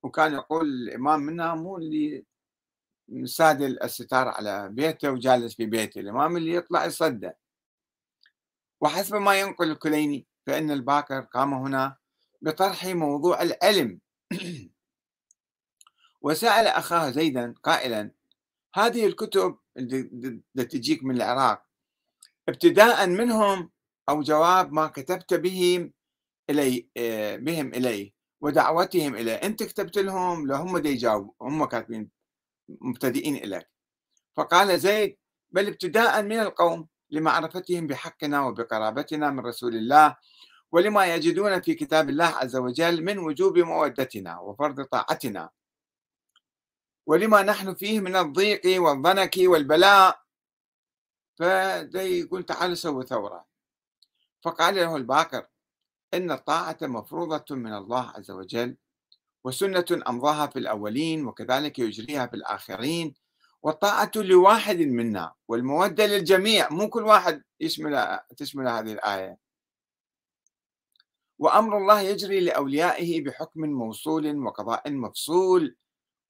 وكان 0.03 0.33
يقول 0.35 0.67
الإمام 0.67 1.21
منا 1.21 1.55
مو 1.55 1.77
اللي 1.79 2.25
سادل 3.25 3.83
الستار 3.83 4.29
على 4.29 4.69
بيته 4.69 5.11
وجالس 5.11 5.55
في 5.55 5.67
بيته 5.67 6.01
الإمام 6.01 6.37
اللي 6.37 6.55
يطلع 6.55 6.85
يصدى 6.85 7.31
وحسب 8.81 9.15
ما 9.15 9.41
ينقل 9.41 9.71
الكليني 9.71 10.27
فإن 10.47 10.71
الباكر 10.71 11.21
قام 11.21 11.55
هنا 11.55 11.97
بطرح 12.43 12.87
موضوع 12.87 13.43
العلم 13.43 14.01
وسأل 16.23 16.67
أخاه 16.67 17.11
زيدا 17.11 17.55
قائلا 17.63 18.11
هذه 18.75 19.07
الكتب 19.07 19.59
اللي 19.77 20.65
تجيك 20.65 21.05
من 21.05 21.17
العراق 21.17 21.63
ابتداء 22.49 23.07
منهم 23.07 23.71
أو 24.09 24.23
جواب 24.23 24.73
ما 24.73 24.87
كتبت 24.87 25.35
بهم 25.35 25.93
إلي 26.51 26.89
بهم 27.41 27.75
إليه 27.75 28.13
ودعوتهم 28.41 29.15
إليه؟ 29.15 29.35
أنت 29.35 29.63
كتبت 29.63 29.99
لهم 29.99 30.47
لو 30.47 30.57
هم 30.57 30.87
يجاوبوا 30.87 31.33
هم 31.43 31.65
كاتبين 31.65 32.11
مبتدئين 32.69 33.37
إليك. 33.37 33.69
فقال 34.37 34.81
زيد 34.81 35.17
بل 35.51 35.67
ابتداء 35.67 36.23
من 36.23 36.41
القوم. 36.41 36.89
لمعرفتهم 37.13 37.87
بحقنا 37.87 38.41
وبقرابتنا 38.47 39.31
من 39.31 39.41
رسول 39.41 39.75
الله 39.75 40.17
ولما 40.73 41.15
يجدون 41.15 41.61
في 41.61 41.75
كتاب 41.75 42.09
الله 42.09 42.25
عز 42.25 42.57
وجل 42.57 43.05
من 43.05 43.19
وجوب 43.19 43.59
مودتنا 43.59 44.39
وفرض 44.41 44.85
طاعتنا. 44.85 45.51
ولما 47.07 47.43
نحن 47.43 47.75
فيه 47.75 48.01
من 48.01 48.17
الضيق 48.17 48.83
والضنك 48.83 49.35
والبلاء 49.39 50.23
فدي 51.39 52.21
يقول 52.21 52.43
تعالوا 52.43 52.75
سووا 52.75 53.03
ثورة. 53.03 53.47
فقال 54.43 54.75
له 54.75 54.97
الباكر 54.97 55.47
إن 56.15 56.31
الطاعة 56.31 56.79
مفروضة 56.83 57.45
من 57.57 57.73
الله 57.75 58.11
عز 58.11 58.31
وجل 58.31 58.77
وسنة 59.45 60.03
أمضاها 60.09 60.47
في 60.47 60.59
الأولين 60.59 61.27
وكذلك 61.27 61.79
يجريها 61.79 62.27
في 62.27 62.37
الآخرين 62.37 63.15
والطاعة 63.63 64.11
لواحد 64.17 64.77
منا 64.77 65.33
والمودة 65.49 66.07
للجميع. 66.07 66.69
مو 66.71 66.89
كل 66.89 67.03
واحد 67.03 67.43
يشمل 67.61 68.21
تشمل 68.37 68.69
هذه 68.69 68.93
الآية. 68.93 69.39
وأمر 71.39 71.79
الله 71.79 72.01
يجري 72.01 72.41
لأوليائه 72.41 73.25
بحكم 73.25 73.61
موصول 73.61 74.37
وقضاء 74.37 74.93
مفصول 74.93 75.77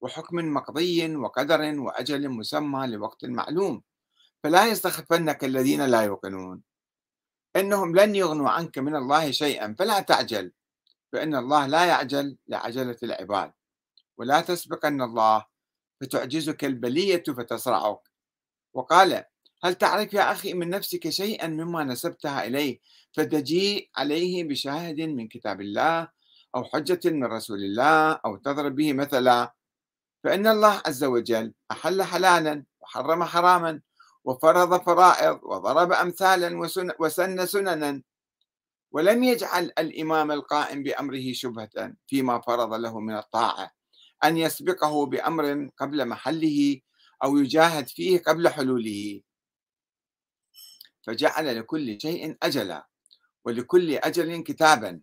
وحكم 0.01 0.35
مقضي 0.35 1.15
وقدر 1.15 1.79
وأجل 1.79 2.29
مسمى 2.29 2.87
لوقت 2.87 3.25
معلوم. 3.25 3.83
فلا 4.43 4.65
يستخفنك 4.65 5.43
الذين 5.43 5.85
لا 5.85 6.01
يوقنون. 6.01 6.61
إنهم 7.55 7.95
لن 7.95 8.15
يغنوا 8.15 8.49
عنك 8.49 8.77
من 8.77 8.95
الله 8.95 9.31
شيئا 9.31 9.75
فلا 9.79 9.99
تعجل. 9.99 10.51
فإن 11.13 11.35
الله 11.35 11.67
لا 11.67 11.85
يعجل 11.85 12.37
لعجلة 12.47 12.97
العباد. 13.03 13.51
ولا 14.17 14.41
تسبقن 14.41 15.01
الله 15.01 15.52
فتعجزك 16.03 16.65
البلية 16.65 17.23
فتصرعك 17.23 17.99
وقال 18.73 19.23
هل 19.63 19.75
تعرف 19.75 20.13
يا 20.13 20.31
أخي 20.31 20.53
من 20.53 20.69
نفسك 20.69 21.09
شيئا 21.09 21.47
مما 21.47 21.83
نسبتها 21.83 22.45
إليه 22.45 22.79
فتجيء 23.13 23.89
عليه 23.97 24.43
بشاهد 24.43 25.01
من 25.01 25.27
كتاب 25.27 25.61
الله 25.61 26.07
أو 26.55 26.63
حجة 26.63 26.99
من 27.05 27.23
رسول 27.23 27.59
الله 27.63 28.11
أو 28.25 28.37
تضرب 28.37 28.75
به 28.75 28.93
مثلا؟ 28.93 29.53
فإن 30.23 30.47
الله 30.47 30.81
عز 30.85 31.03
وجل 31.03 31.53
أحل 31.71 32.03
حلالا 32.03 32.63
وحرم 32.81 33.23
حراما 33.23 33.81
وفرض 34.23 34.81
فرائض 34.83 35.39
وضرب 35.43 35.91
أمثالا 35.91 36.59
وسن 36.99 37.45
سننا. 37.45 38.01
ولم 38.91 39.23
يجعل 39.23 39.71
الإمام 39.79 40.31
القائم 40.31 40.83
بأمره 40.83 41.33
شبهة 41.33 41.93
فيما 42.07 42.41
فرض 42.41 42.73
له 42.73 42.99
من 42.99 43.17
الطاعة. 43.17 43.71
أن 44.23 44.37
يسبقه 44.37 45.05
بأمر 45.05 45.69
قبل 45.77 46.07
محله 46.07 46.79
أو 47.23 47.37
يجاهد 47.37 47.87
فيه 47.87 48.19
قبل 48.19 48.49
حلوله. 48.49 49.21
فجعل 51.07 51.59
لكل 51.59 52.01
شيء 52.01 52.37
أجلا 52.43 52.87
ولكل 53.45 53.91
أجل 53.95 54.43
كتابا. 54.43 55.01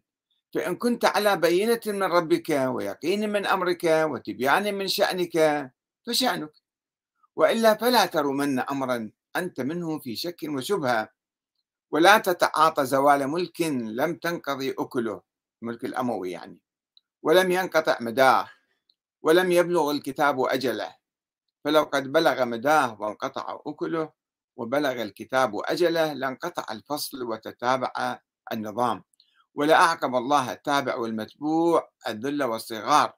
فإن 0.54 0.76
كنت 0.76 1.04
على 1.04 1.36
بينة 1.36 1.80
من 1.86 2.02
ربك 2.02 2.48
ويقين 2.50 3.30
من 3.30 3.46
أمرك 3.46 3.84
وتبيان 3.84 4.74
من 4.74 4.88
شأنك 4.88 5.36
فشأنك. 6.06 6.52
وإلا 7.36 7.74
فلا 7.74 8.06
ترمن 8.06 8.58
أمرا 8.58 9.10
أنت 9.36 9.60
منه 9.60 9.98
في 9.98 10.16
شك 10.16 10.40
وشبهة. 10.44 11.08
ولا 11.90 12.18
تتعاطى 12.18 12.86
زوال 12.86 13.28
ملك 13.28 13.60
لم 14.00 14.14
تنقضي 14.16 14.70
أكله 14.78 15.22
ملك 15.62 15.84
الأموي 15.84 16.30
يعني. 16.30 16.58
ولم 17.22 17.50
ينقطع 17.50 17.98
مداه. 18.00 18.50
ولم 19.22 19.52
يبلغ 19.52 19.90
الكتاب 19.90 20.40
أجله. 20.40 20.96
فلو 21.64 21.82
قد 21.82 22.12
بلغ 22.12 22.44
مداه 22.44 23.00
وانقطع 23.00 23.60
أكله 23.66 24.12
وبلغ 24.56 25.02
الكتاب 25.02 25.60
أجله 25.64 26.12
لانقطع 26.12 26.64
الفصل 26.70 27.22
وتتابع 27.22 28.18
النظام. 28.52 29.04
ولأعقب 29.54 30.14
الله 30.14 30.52
التابع 30.52 30.96
والمتبوع 30.96 31.90
الذل 32.08 32.42
والصغار. 32.42 33.12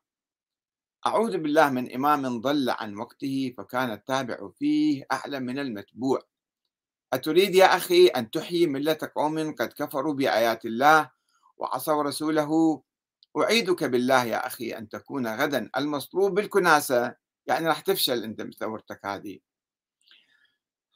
أعوذ 1.07 1.39
بالله 1.39 1.71
من 1.71 1.95
إمام 1.95 2.41
ضل 2.41 2.71
عن 2.71 2.97
وقته 2.97 3.55
فكان 3.59 3.91
التابع 3.91 4.51
فيه 4.59 5.07
أعلى 5.13 5.41
من 5.41 5.59
المتبوع. 5.59 6.23
أتريد 7.13 7.55
يا 7.55 7.77
أخي 7.77 8.07
أن 8.07 8.31
تحيي 8.31 8.67
ملة 8.67 8.99
قوم 9.17 9.55
قد 9.55 9.73
كفروا 9.73 10.15
بآيات 10.15 10.65
الله 10.65 11.11
وعصوا 11.57 12.03
رسوله 12.03 12.83
أعيدك 13.39 13.85
بالله 13.85 14.25
يا 14.25 14.47
أخي 14.47 14.71
أن 14.71 14.89
تكون 14.89 15.27
غدا 15.27 15.71
المصلوب 15.77 16.35
بالكناسة. 16.35 17.15
يعني 17.47 17.69
راح 17.69 17.81
تفشل 17.81 18.25
أنت 18.25 18.43
بثورتك 18.43 19.07
هذه. 19.07 19.39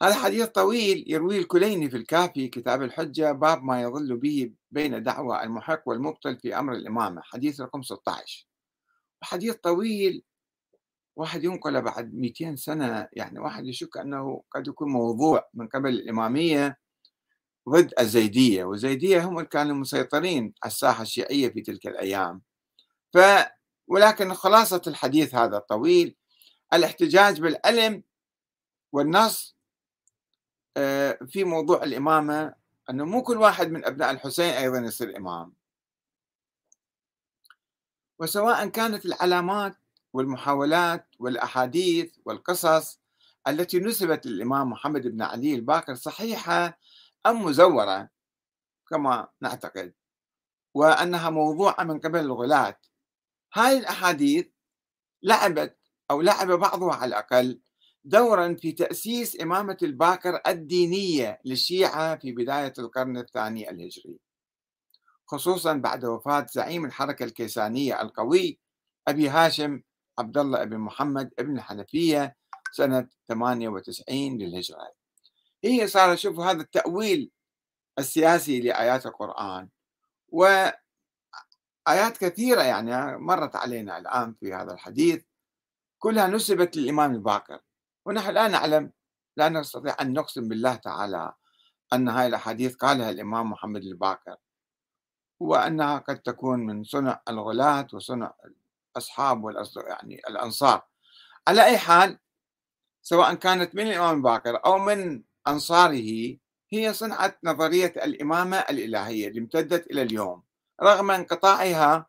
هذا 0.03 0.13
حديث 0.15 0.45
طويل 0.45 1.03
يرويه 1.07 1.39
الكليني 1.39 1.89
في 1.89 1.97
الكافي 1.97 2.47
كتاب 2.47 2.83
الحجة 2.83 3.31
باب 3.31 3.63
ما 3.63 3.81
يظل 3.81 4.17
به 4.17 4.51
بين 4.71 5.03
دعوى 5.03 5.43
المحق 5.43 5.81
والمبطل 5.85 6.37
في 6.39 6.59
أمر 6.59 6.73
الإمامة 6.73 7.21
حديث 7.21 7.61
رقم 7.61 7.81
16 7.81 8.47
حديث 9.21 9.55
طويل 9.55 10.23
واحد 11.15 11.43
ينقل 11.43 11.81
بعد 11.81 12.13
200 12.13 12.55
سنة 12.55 13.07
يعني 13.13 13.39
واحد 13.39 13.65
يشك 13.65 13.97
أنه 13.97 14.43
قد 14.51 14.67
يكون 14.67 14.89
موضوع 14.91 15.49
من 15.53 15.67
قبل 15.67 15.89
الإمامية. 15.89 16.77
ضد 17.69 17.93
الزيدية 17.99 18.63
والزيدية 18.63 19.23
هم 19.25 19.37
اللي 19.37 19.49
كانوا 19.49 19.75
مسيطرين 19.75 20.53
على 20.63 20.71
الساحة 20.71 21.01
الشيعية 21.01 21.49
في 21.49 21.61
تلك 21.61 21.87
الأيام. 21.87 22.41
ف 23.13 23.17
ولكن 23.87 24.33
خلاصة 24.33 24.81
الحديث 24.87 25.35
هذا 25.35 25.57
الطويل 25.57 26.15
الاحتجاج 26.73 27.41
بالعلم 27.41 28.03
والنص 28.91 29.57
آه، 30.77 31.19
في 31.27 31.43
موضوع 31.43 31.83
الإمامة 31.83 32.53
أنه 32.89 33.05
مو 33.05 33.23
كل 33.23 33.37
واحد 33.37 33.71
من 33.71 33.85
أبناء 33.85 34.11
الحسين 34.11 34.53
أيضا 34.53 34.79
يصير 34.79 35.17
إمام. 35.17 35.53
وسواء 38.19 38.67
كانت 38.67 39.05
العلامات 39.05 39.75
والمحاولات 40.13 41.07
والأحاديث 41.19 42.13
والقصص 42.25 42.99
التي 43.47 43.79
نسبت 43.79 44.25
للإمام 44.25 44.69
محمد 44.69 45.07
بن 45.07 45.21
علي 45.21 45.55
الباقر 45.55 45.95
صحيحة 45.95 46.79
أم 47.25 47.45
مزورة 47.45 48.09
كما 48.89 49.27
نعتقد 49.41 49.93
وأنها 50.73 51.29
موضوعة 51.29 51.83
من 51.83 51.99
قبل 51.99 52.19
الغلاة. 52.19 52.79
هاي 53.53 53.77
الأحاديث 53.77 54.47
لعبت 55.23 55.77
أو 56.11 56.21
لعب 56.21 56.51
بعضها 56.51 56.95
على 56.95 57.09
الأقل 57.09 57.61
دورا 58.03 58.53
في 58.53 58.71
تأسيس 58.71 59.41
إمامة 59.41 59.77
الباكر 59.83 60.41
الدينية 60.47 61.41
للشيعة 61.45 62.15
في 62.15 62.31
بداية 62.31 62.73
القرن 62.79 63.17
الثاني 63.17 63.69
الهجري 63.69 64.19
خصوصا 65.27 65.73
بعد 65.73 66.05
وفاة 66.05 66.45
زعيم 66.51 66.85
الحركة 66.85 67.23
الكيسانية 67.23 68.01
القوي 68.01 68.59
أبي 69.07 69.29
هاشم 69.29 69.81
عبد 70.19 70.37
الله 70.37 70.63
بن 70.63 70.77
محمد 70.77 71.29
بن 71.39 71.57
الحنفية 71.57 72.35
سنة 72.71 73.07
98 73.27 74.37
للهجرة. 74.37 74.96
هي 75.67 75.87
صار 75.87 76.15
شوفوا 76.15 76.45
هذا 76.45 76.61
التأويل 76.61 77.31
السياسي 77.99 78.61
لآيات 78.61 79.05
القرآن 79.05 79.69
وآيات 80.29 80.77
كثيرة 82.19 82.61
يعني 82.61 83.17
مرت 83.17 83.55
علينا 83.55 83.97
الآن 83.97 84.33
في 84.39 84.53
هذا 84.53 84.73
الحديث 84.73 85.23
كلها 85.99 86.27
نسبت 86.27 86.77
للإمام 86.77 87.13
الباقر 87.13 87.59
ونحن 88.05 88.31
لا 88.31 88.47
نعلم 88.47 88.91
لا 89.37 89.49
نستطيع 89.49 89.95
أن 90.01 90.13
نقسم 90.13 90.47
بالله 90.47 90.75
تعالى 90.75 91.33
أن 91.93 92.09
هذه 92.09 92.27
الأحاديث 92.27 92.75
قالها 92.75 93.09
الإمام 93.09 93.51
محمد 93.51 93.81
الباقر 93.81 94.35
وأنها 95.39 95.97
قد 95.97 96.19
تكون 96.19 96.59
من 96.59 96.83
صنع 96.83 97.21
الغلاة 97.29 97.87
وصنع 97.93 98.33
الأصحاب 98.91 99.55
يعني 99.87 100.21
الأنصار. 100.29 100.81
على 101.47 101.65
أي 101.65 101.77
حال 101.77 102.19
سواء 103.01 103.33
كانت 103.33 103.75
من 103.75 103.87
الإمام 103.87 104.17
الباقر 104.17 104.65
أو 104.65 104.77
من 104.77 105.23
أنصاره 105.47 106.37
هي 106.69 106.93
صنعت 106.93 107.39
نظرية 107.43 107.93
الإمامة 107.95 108.57
الإلهية 108.57 109.27
اللي 109.27 109.39
امتدت 109.39 109.91
إلى 109.91 110.01
اليوم 110.01 110.43
رغم 110.81 111.11
انقطاعها 111.11 112.07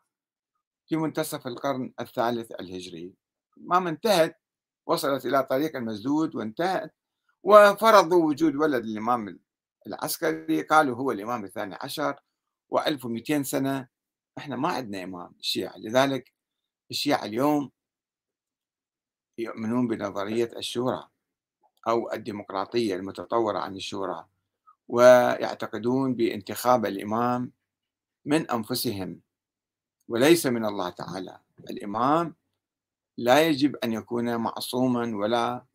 في 0.87 0.95
منتصف 0.95 1.47
القرن 1.47 1.93
الثالث 1.99 2.51
الهجري. 2.51 3.13
ما 3.57 3.89
انتهت 3.89 4.41
وصلت 4.85 5.25
إلى 5.25 5.43
طريق 5.43 5.75
المسدود 5.75 6.35
وانتهت 6.35 6.95
وفرضوا 7.43 8.25
وجود 8.25 8.55
ولد 8.55 8.83
الإمام 8.83 9.39
العسكري 9.87 10.61
قالوا 10.61 10.95
هو 10.95 11.11
الإمام 11.11 11.45
الثاني 11.45 11.75
عشر 11.81 12.19
و1200 12.75 13.41
سنة. 13.41 13.87
إحنا 14.37 14.55
ما 14.55 14.69
عندنا 14.69 15.03
إمام 15.03 15.35
الشيعة 15.39 15.77
لذلك 15.77 16.33
الشيعة 16.91 17.25
اليوم 17.25 17.71
يؤمنون 19.37 19.87
بنظرية 19.87 20.51
الشورى. 20.57 21.09
أو 21.87 22.13
الديمقراطية 22.13 22.95
المتطورة 22.95 23.59
عن 23.59 23.75
الشورى 23.75 24.25
ويعتقدون 24.87 26.15
بانتخاب 26.15 26.85
الإمام 26.85 27.51
من 28.25 28.51
أنفسهم 28.51 29.21
وليس 30.07 30.45
من 30.45 30.65
الله 30.65 30.89
تعالى. 30.89 31.39
الإمام 31.69 32.35
لا 33.17 33.47
يجب 33.47 33.75
أن 33.75 33.93
يكون 33.93 34.35
معصوما 34.35 35.17
ولا 35.17 35.65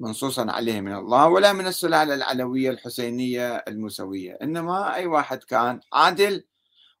منصوصا 0.00 0.50
عليه 0.50 0.80
من 0.80 0.94
الله 0.94 1.28
ولا 1.28 1.52
من 1.52 1.66
السلالة 1.66 2.14
العلوية 2.14 2.70
الحسينية 2.70 3.56
الموسوية. 3.56 4.38
إنما 4.42 4.94
أي 4.94 5.06
واحد 5.06 5.38
كان 5.38 5.80
عادل 5.92 6.44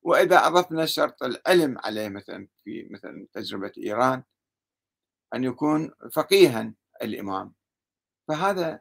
وإذا 0.02 0.46
أضفنا 0.46 0.86
شرط 0.86 1.22
العلم 1.22 1.78
عليه 1.78 2.08
مثلا 2.08 2.48
في 2.64 2.88
مثلا 2.90 3.26
تجربة 3.32 3.72
إيران 3.78 4.22
أن 5.34 5.44
يكون 5.44 5.90
فقيها 6.12 6.74
الإمام. 7.02 7.57
فهذا 8.28 8.80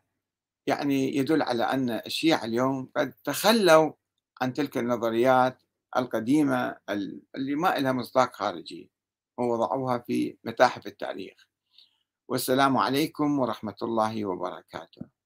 يعني 0.68 1.16
يدل 1.18 1.42
على 1.42 1.64
أن 1.64 1.90
الشيعة 1.90 2.46
اليوم 2.46 2.92
قد 2.96 3.14
تخلوا 3.24 3.94
عن 4.42 4.54
تلك 4.54 4.78
النظريات 4.78 5.64
القديمة 5.98 6.78
اللي 7.36 7.56
ما 7.56 7.80
لها 7.80 7.92
مصداق 7.92 8.36
خارجي 8.36 8.92
ووضعوها 9.38 9.98
في 9.98 10.38
متاحف 10.44 10.88
التاريخ. 10.88 11.48
والسلام 12.28 12.78
عليكم 12.78 13.40
ورحمة 13.40 13.76
الله 13.82 14.26
وبركاته. 14.26 15.17